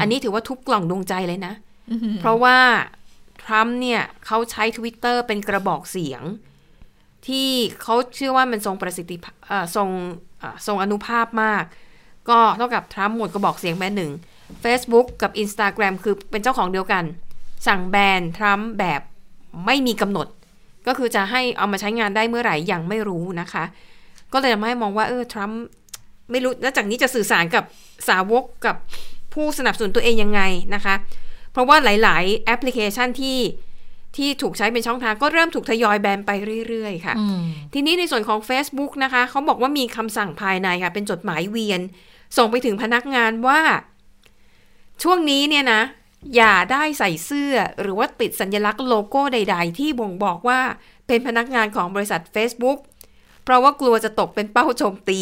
[0.00, 1.54] อันนี้ถือว่าทุบกล่องดวงใจเลยนะ
[2.20, 2.58] เพราะว่า
[3.44, 6.22] ทรัมป์เนี่ยเขาใช้ Twitter เป็นกระบอกเสียง
[7.26, 7.48] ที่
[7.82, 9.88] เขาเชื่อว่ามันทรงประสิทธิภาพเอ่อทรง
[10.38, 11.64] เอ่อทรงอนุภาพมาก
[12.30, 14.12] ก็เท่ากับทรัมป์หมดกระบอกเสียงแบนหนึ่ง
[14.64, 17.04] Facebook กับ Instagram คือเป็นเจ้าของเดียวกัน
[17.66, 19.00] สั่งแบนทรัมป์แบบ
[19.66, 20.26] ไม่มีกำหนด
[20.86, 23.64] ก็คือจะให้เอามาใช้งานได้เมื่อไหร่ยังไม่รู้นะคะ
[24.32, 25.60] ก็เลยทำให้มองว่าเออทรัมป์
[26.30, 27.64] ไม่รู้แล้วจากนี้จะสื่อสารกับ
[28.08, 28.76] สาวกกับ
[29.34, 30.40] ผู้สนับสนุนตัวเองยังไง
[30.74, 30.94] นะคะ
[31.52, 33.38] เพราะว่าหลาย ๆ แอปพลิเคชันที่
[34.16, 36.30] ที่ถูกใช้เป็นช่องทางก็เริ่มถูกทยอยแบนไป
[36.68, 37.14] เรื่อย ๆ ค่ะ
[37.72, 41.80] ทีนี้ในส่วนของ Facebook นะคะ เขาบอกว่ามีคำสั่งภายในค่ะ เป็นจดหมายเวียน
[42.36, 43.60] ส่งไปถึงพนักงานว่า
[45.02, 45.82] ช่วงนี้เนี่ยนะ
[46.36, 50.60] อย่าได้ใส่เสื้อหรือว่าติดสัญลักษณ์โลโก้ใด ๆ ที่บ่งบอกว่า
[51.06, 52.78] เป็นพนักงานของบริษัท Facebook
[53.44, 55.20] เพราะว่ากลัวจะตกเป็นเป้าโจมตี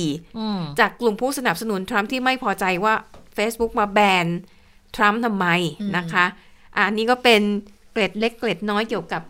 [0.81, 2.95] จากกลุ่มผู้สนับสนุนทรัมป์ที่ไม่พอใจว่า
[3.37, 4.27] Facebook มาแบน
[4.97, 5.47] ทรัมป์ทำไม
[5.97, 6.25] นะคะ
[6.77, 7.43] อะอันนี้ก็เป็น
[7.93, 9.23] เกร็ดเล็กเกร็ดน้อยเกี่ยวกับ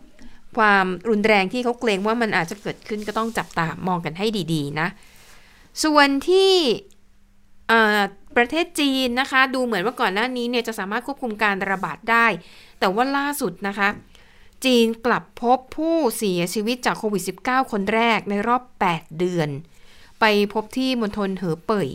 [0.57, 4.87] ความรุนแรงที่เขาเกรงว่ามันอาจจะเกิดขึ้นก็ต้องจับตามองกันให้ดี ๆ นะ
[5.83, 6.90] ส่วนที่เอ่อ
[8.37, 12.27] ประเทศจีนนะคะ ดูเหมือนว่าก่อนหน้านี้เนี่ยจะสามารถควบคุมการระบาดได้
[12.79, 13.89] แต่ว่าล่าสุดนะคะ
[14.65, 19.49] จีนกลับพบผู้เสียชีวิตจากโควิด -19 คนแรกในรอบ 8 เดือน
[20.19, 21.89] ไปพบที่มณฑลเหอเป่ย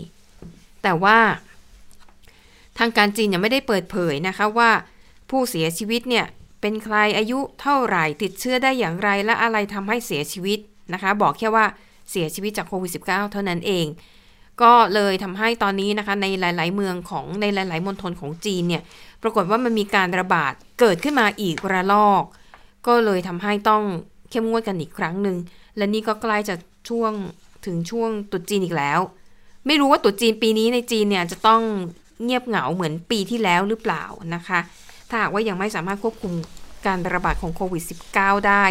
[0.83, 1.19] แต่ว่า
[2.79, 4.71] ทางการจีนยังไม่ได้เปิดเผยนะคะว่า
[5.31, 6.27] ผู้เสียชีวิตเนี่ย
[6.61, 10.59] เป็นใครอายุเท่าไหร่ติดเชื้อได้อย่างไรและอะไรทำให้เสียชีวิต
[10.93, 11.67] นะคะ บอกแค่ว่า
[12.11, 13.87] เสียชีวิตจากโควิด -19 เท่านั้นเอง
[14.63, 18.83] ก็เลยทำให้ตอนนี้นะคะในหลาย ๆ เมืองของในหลาย ๆ มณฑลของจีนเนี่ย
[19.23, 22.25] ปรากฏว่ามันมีการระบาดเกิดขึ้นมาอีกระลอก
[22.87, 23.83] ก็เลยทำให้ต้อง
[24.31, 25.37] เข้มงวดกันอีกครั้งหนึ่ง
[25.77, 26.55] และนี่ก็ใกล้จะ
[26.89, 27.13] ช่วง
[27.67, 29.01] ถึงช่วงตุจีนอีกแล้ว
[29.67, 31.63] ไม่รู้ว่าตุจีนปีนี้ในจีนเนี่ยจะต้อง
[32.23, 34.05] เงียบเหงาเหมือนปีที่แล้วหรือเปล่า
[34.35, 34.59] นะคะ
[35.09, 36.33] ถ้าหากว่ายังไม่สามารถควบคุม
[36.87, 37.83] การระบาดของโควิด
[38.15, 38.65] -19 ได้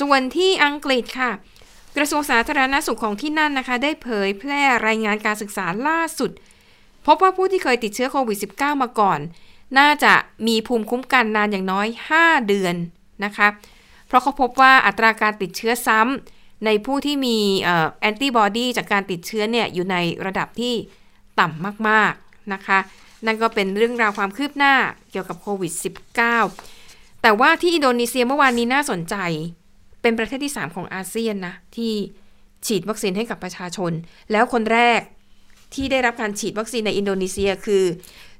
[0.00, 1.30] ส่วนที่อังกฤษค่ะ
[1.96, 6.30] กระทรวงสาธารณสุขของที่นั่นนะคะ ได้เผยแพร่รายงานการศึกษาล่าสุด
[7.06, 9.20] พบว่าผู้ที่เคยติดเชื้อโควิด -19 มาก่อน
[9.78, 10.14] น่าจะ
[10.46, 11.86] มีภูมิคุ้มกันนานอย่างน้อย
[12.18, 12.74] 5 เดือน
[13.24, 13.48] นะคะ
[14.06, 17.36] เพราะเขาพบว่าอัตราการติดเชื้อซ้ำในผู้ที่มี
[18.00, 20.74] แอนติบอดีจากการติดเชื้อเนี่ยอยู่ในระดับที่
[21.40, 22.78] ต่ำมากๆนะคะ
[23.26, 24.74] นั่นก็เป็นเรื่องราวความคืบหน้า
[25.10, 25.72] เกี่ยวกับโควิด
[26.46, 29.16] -19 แต่ว่าที่อินโดนีเซียเมื่อวานนี้น่าสนใจ
[30.06, 31.92] เป็นประเทศที่ 3 ของอาเซียนนะ ที่
[32.66, 33.92] ฉีดวัคซีนให้กับประชาชน
[34.32, 35.00] แล้วคนแรก
[35.74, 37.84] ที่ได้รับการฉีดวัคซีนในอินโดนีเซียคือ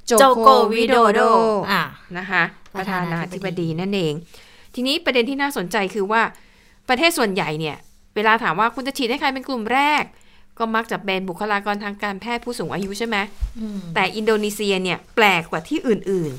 [0.06, 1.22] โจโจโกโกวิวิโดโดโดโด
[1.70, 1.82] อะ
[2.18, 2.42] นะคะ
[2.74, 4.14] ปประระธาธานานาธิธิบบดีดีนั่นเอง
[4.74, 6.22] ทีนี้ประเด็นที่น่าสนใจคือว่า
[6.88, 7.76] ประเทศส่วนใหญ่เนี่ย
[8.14, 10.04] เวลาถามว่าคุณจะฉีดให้ใครเป็นกลุ่มแรก
[10.58, 13.16] ก็มักจะเป็นบุคลากรทางการแพทย์ผู้สูงอายุใช่ไหม
[13.94, 16.32] แต่อินโดนีเซียเนี่ยแปลกกว่าที่อื่น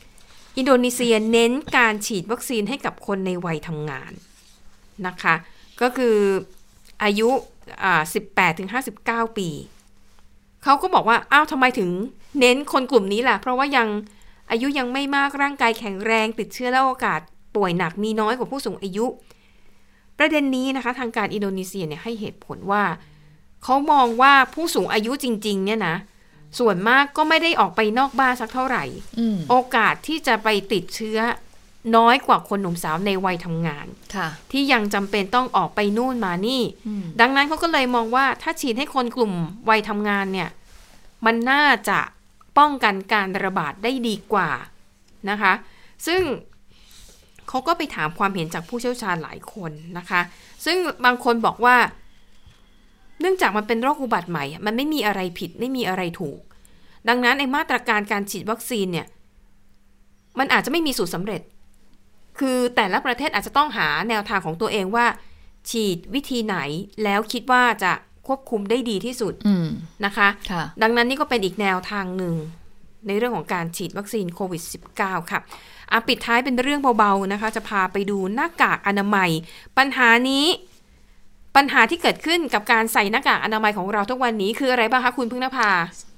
[0.00, 4.12] ๆ อินโดนีเซียเน้นการฉีดวัคซีนให้กับคนในวัยทำงาน
[5.06, 5.34] นะคะ
[5.80, 6.16] ก็คือ
[7.02, 7.28] อายุ
[7.82, 8.68] อ่า18ถึง
[9.04, 9.48] 59ปี
[10.64, 11.90] เขาก็บอกว่าอ้าวทำไมถึง
[12.40, 13.88] เน้นคนกลุ่มนี้ล่ะ เพราะว่ายัง
[14.50, 17.20] อายุยังไม่มากร่างกายแข็งแรงติดเชื้อและโอกาส
[17.56, 19.06] ป่วยหนักมีน้อยกว่าผู้สูงอายุ
[20.18, 22.84] ประเด็นนี้นะคะ ทางการอินโดนีเซียเนี่ยให้เหตุผลว่า
[23.64, 25.96] เขามองว่าผู้สูงอายุจริง ๆ เนี่ยนะ
[26.58, 28.84] ส่วนมากก็ไม่ได้ออกไปนอกบ้านสักเท่าไหร่
[29.18, 31.18] อืมโอกาสที่จะไปติดเชื้อ
[31.96, 39.32] น้อยกว่าคนหนุ่มสาวในวัยทำงานค่ะที่ยังจำเป็นต้องออกไปนู่นมานี่อืมดังนั้นเขาก็เลยมองว่าถ้าฉีดให้คนกลุ่ม
[39.68, 40.48] วัยทำงานเนี่ย
[41.26, 41.98] มันน่าจะ
[42.58, 44.50] ป้องกันการระบาดได้ดีกว่า
[45.30, 45.52] นะคะ
[46.06, 46.22] ซึ่ง
[47.48, 50.20] เขาก็ไปถามความเห็นจากผู้เชี่ยวชาญหลายคนนะคะ
[50.64, 51.76] ซึ่งบางคนบอกว่า
[53.20, 56.40] เนื่องจากมันเป็นโรคอุบัติใหม่อะมันไม่มีอะไรผิดไม่มีอะไรถูก
[57.08, 59.06] ดังนั้นไอ้มาตรการการฉีดวัคซีนเนี่ย
[60.38, 61.42] มันอาจจะไม่มีสูตรสำเร็จ
[62.40, 65.06] คือแต่ละประเทศอาจจะต้องหาแนวทางของตัวเองว่า
[65.70, 66.56] ฉีดวิธีไหน
[67.04, 67.92] แล้วคิดว่าจะ
[68.26, 69.68] ควบคุมได้ดีที่สุดอืม
[70.04, 72.34] นะคะค่ะดังนั้นนี่ก็เป็นอีกแนวทางหนึ่ง
[73.06, 74.62] ในเรื่องของการฉีดวัคซีนโควิด
[74.96, 75.40] -19 ค่ะ
[75.92, 79.30] อะปิดท้ายเป็นเรื่องเบาๆนะคะ จะพาไปดูหน้ากากอนามัย
[79.78, 80.46] ปัญหานี้
[81.56, 85.70] ปัญหาที่เกิดขึ้นกับการใส่หน้ากากอนามัยของเราทุกวันนี้คืออะไรบ้างคะคุณพึ่งนภา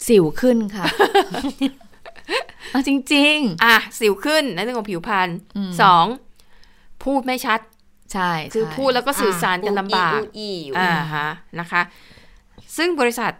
[0.08, 0.84] สิวขึ้นค่ะ
[2.72, 6.06] เอาจริงอะ สิวขึ้นในเรื่องของผิวพรรณอืมสอง
[7.04, 11.28] พูดไม่ชัดๆใช่ คือใช่พูดแล้วก็สื่อสารกันลำบากอูอีอูอีอยู่อ่าฮะ
[11.60, 11.82] นะคะ
[12.76, 13.32] ซึ่งบริษัท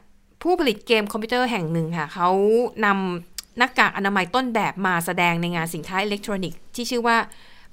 [0.43, 2.29] ผู้ผลิตเกมคอมพิวเตอร์แห่งหนึ่งค่ะ เขา
[2.87, 7.17] นำหน้ากากอนามัยต้นแบบมาแสดงในงานสินค้าอิเล็กทรอนิกส์ที่ชื่อว่า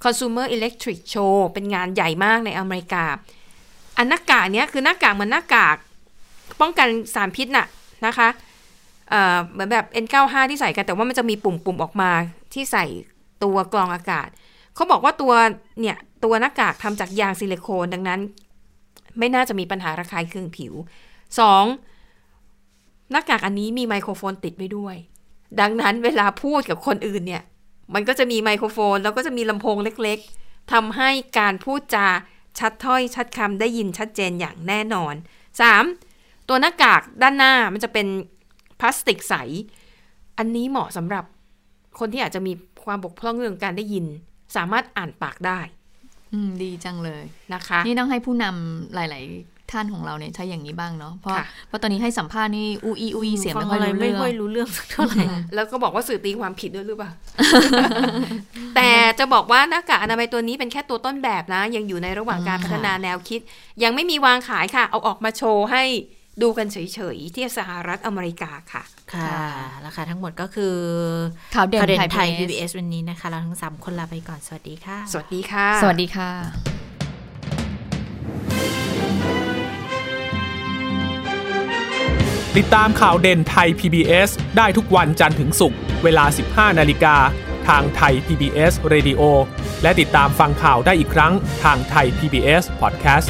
[0.04, 3.04] Consumer Electric Show เป็นงานใหญ่มากในอเมริกา
[3.98, 5.76] อันหน้ากากเนี้ยคือหน้ากากเหมือนหน้ากาก
[6.62, 7.68] ป้องกันสารพิษน่ะ
[8.06, 8.28] นะคะ
[9.52, 12.12] เหมือนแบบ N95 ที่ใส่กันแต่ว่ามันจะมีปุ่มๆออกมา
[12.54, 12.86] ที่ใส่
[13.44, 14.30] ตัวกรองอากาศ
[14.76, 15.34] เขาบอกว่าตัว
[15.82, 18.20] เนี่ยตัวหน้ากากทำจากยางซิลิโคนดังนั้น
[19.20, 20.74] ไม่น่าจะมีปัญหาระคายเคืองผิว
[21.40, 21.64] สอง
[23.12, 24.96] หน้ากากอันนี้มีไมโครโฟนติดไว้ด้วย
[25.60, 27.44] ดังนั้นเวลาพูดกับคนอื่นเนี่ย
[27.94, 32.08] มันก็จะมีไมโครโฟน แล้วก็จะมีลำโพงเล็กๆทำให้การพูดจา
[32.60, 35.14] ชัดถ้อยชัดคำได้ยินชัดเจนอย่างแน่นอน
[35.82, 36.48] 3.
[36.50, 38.08] ตัวหน้ากากด้านหน้ามันจะเป็น
[38.80, 39.36] พลาสติกใส
[40.38, 41.24] อันนี้เหมาะสำหรับ
[42.00, 42.54] คนที่อาจจะมี
[42.86, 44.06] ความบกพร่องเรื่องการได้ยิน
[44.56, 45.60] สามารถอ่านปากได้
[46.34, 47.24] อืม ดีจังเลย
[47.54, 55.24] นะคะ นี่ต้องให้ผู้นำหลาย ๆ ท่านของเราเนี่ยใช้อย่างนี้บ้างเนาะเพราะค่ะเพราะตอนนี้ให้สัมภาษณ์นี่อูอีอูอีเสียงฟัไม่งค่อยอะไรรู้ไม่เรื่องค่อยรู้เรื่องสักเท่าไหร่
[55.56, 57.12] แล้วก็บอกว่าสื่อตีความผิดด้วยหรือเปล่า
[58.76, 63.40] แต่จะบอกว่าหน้ากากอนามัยตัวนี้เป็นแค่ตัวต้นแบบนะ ยังอยู่ในระหว่างการอืมพัฒนาแนวคิด
[63.84, 65.84] ยังไม่มีวางขายค่ะ เอาออกมาโชว์ให้
[66.42, 66.78] ดูกันเฉ
[67.16, 68.84] ยๆที่สหรัฐอเมริกาค่ะ
[69.14, 69.38] ค่ะ
[69.82, 70.76] แล้วค่ะ ทั้งหมดก็คือ
[71.56, 76.30] ข่าวเด่นข่าวเด่นไทไทยย PBS PBS วันนี้นะคะ เราทั้งสามคนลาไปก่อน สวัสดีค่ะ สวัสดีค่ะ สวัสดีค่ะ
[82.58, 87.16] ติดตามข่าวเด่นไทย PBS ได้ทุกวันจันทร์ถึงศุกร์เวลา 15 นาฬิกา
[87.68, 89.22] ทางไทย PBS Radio
[89.82, 91.34] และติดตามฟังข่าวได้อีกครั้ง
[91.64, 93.30] ทางไทย PBS Podcast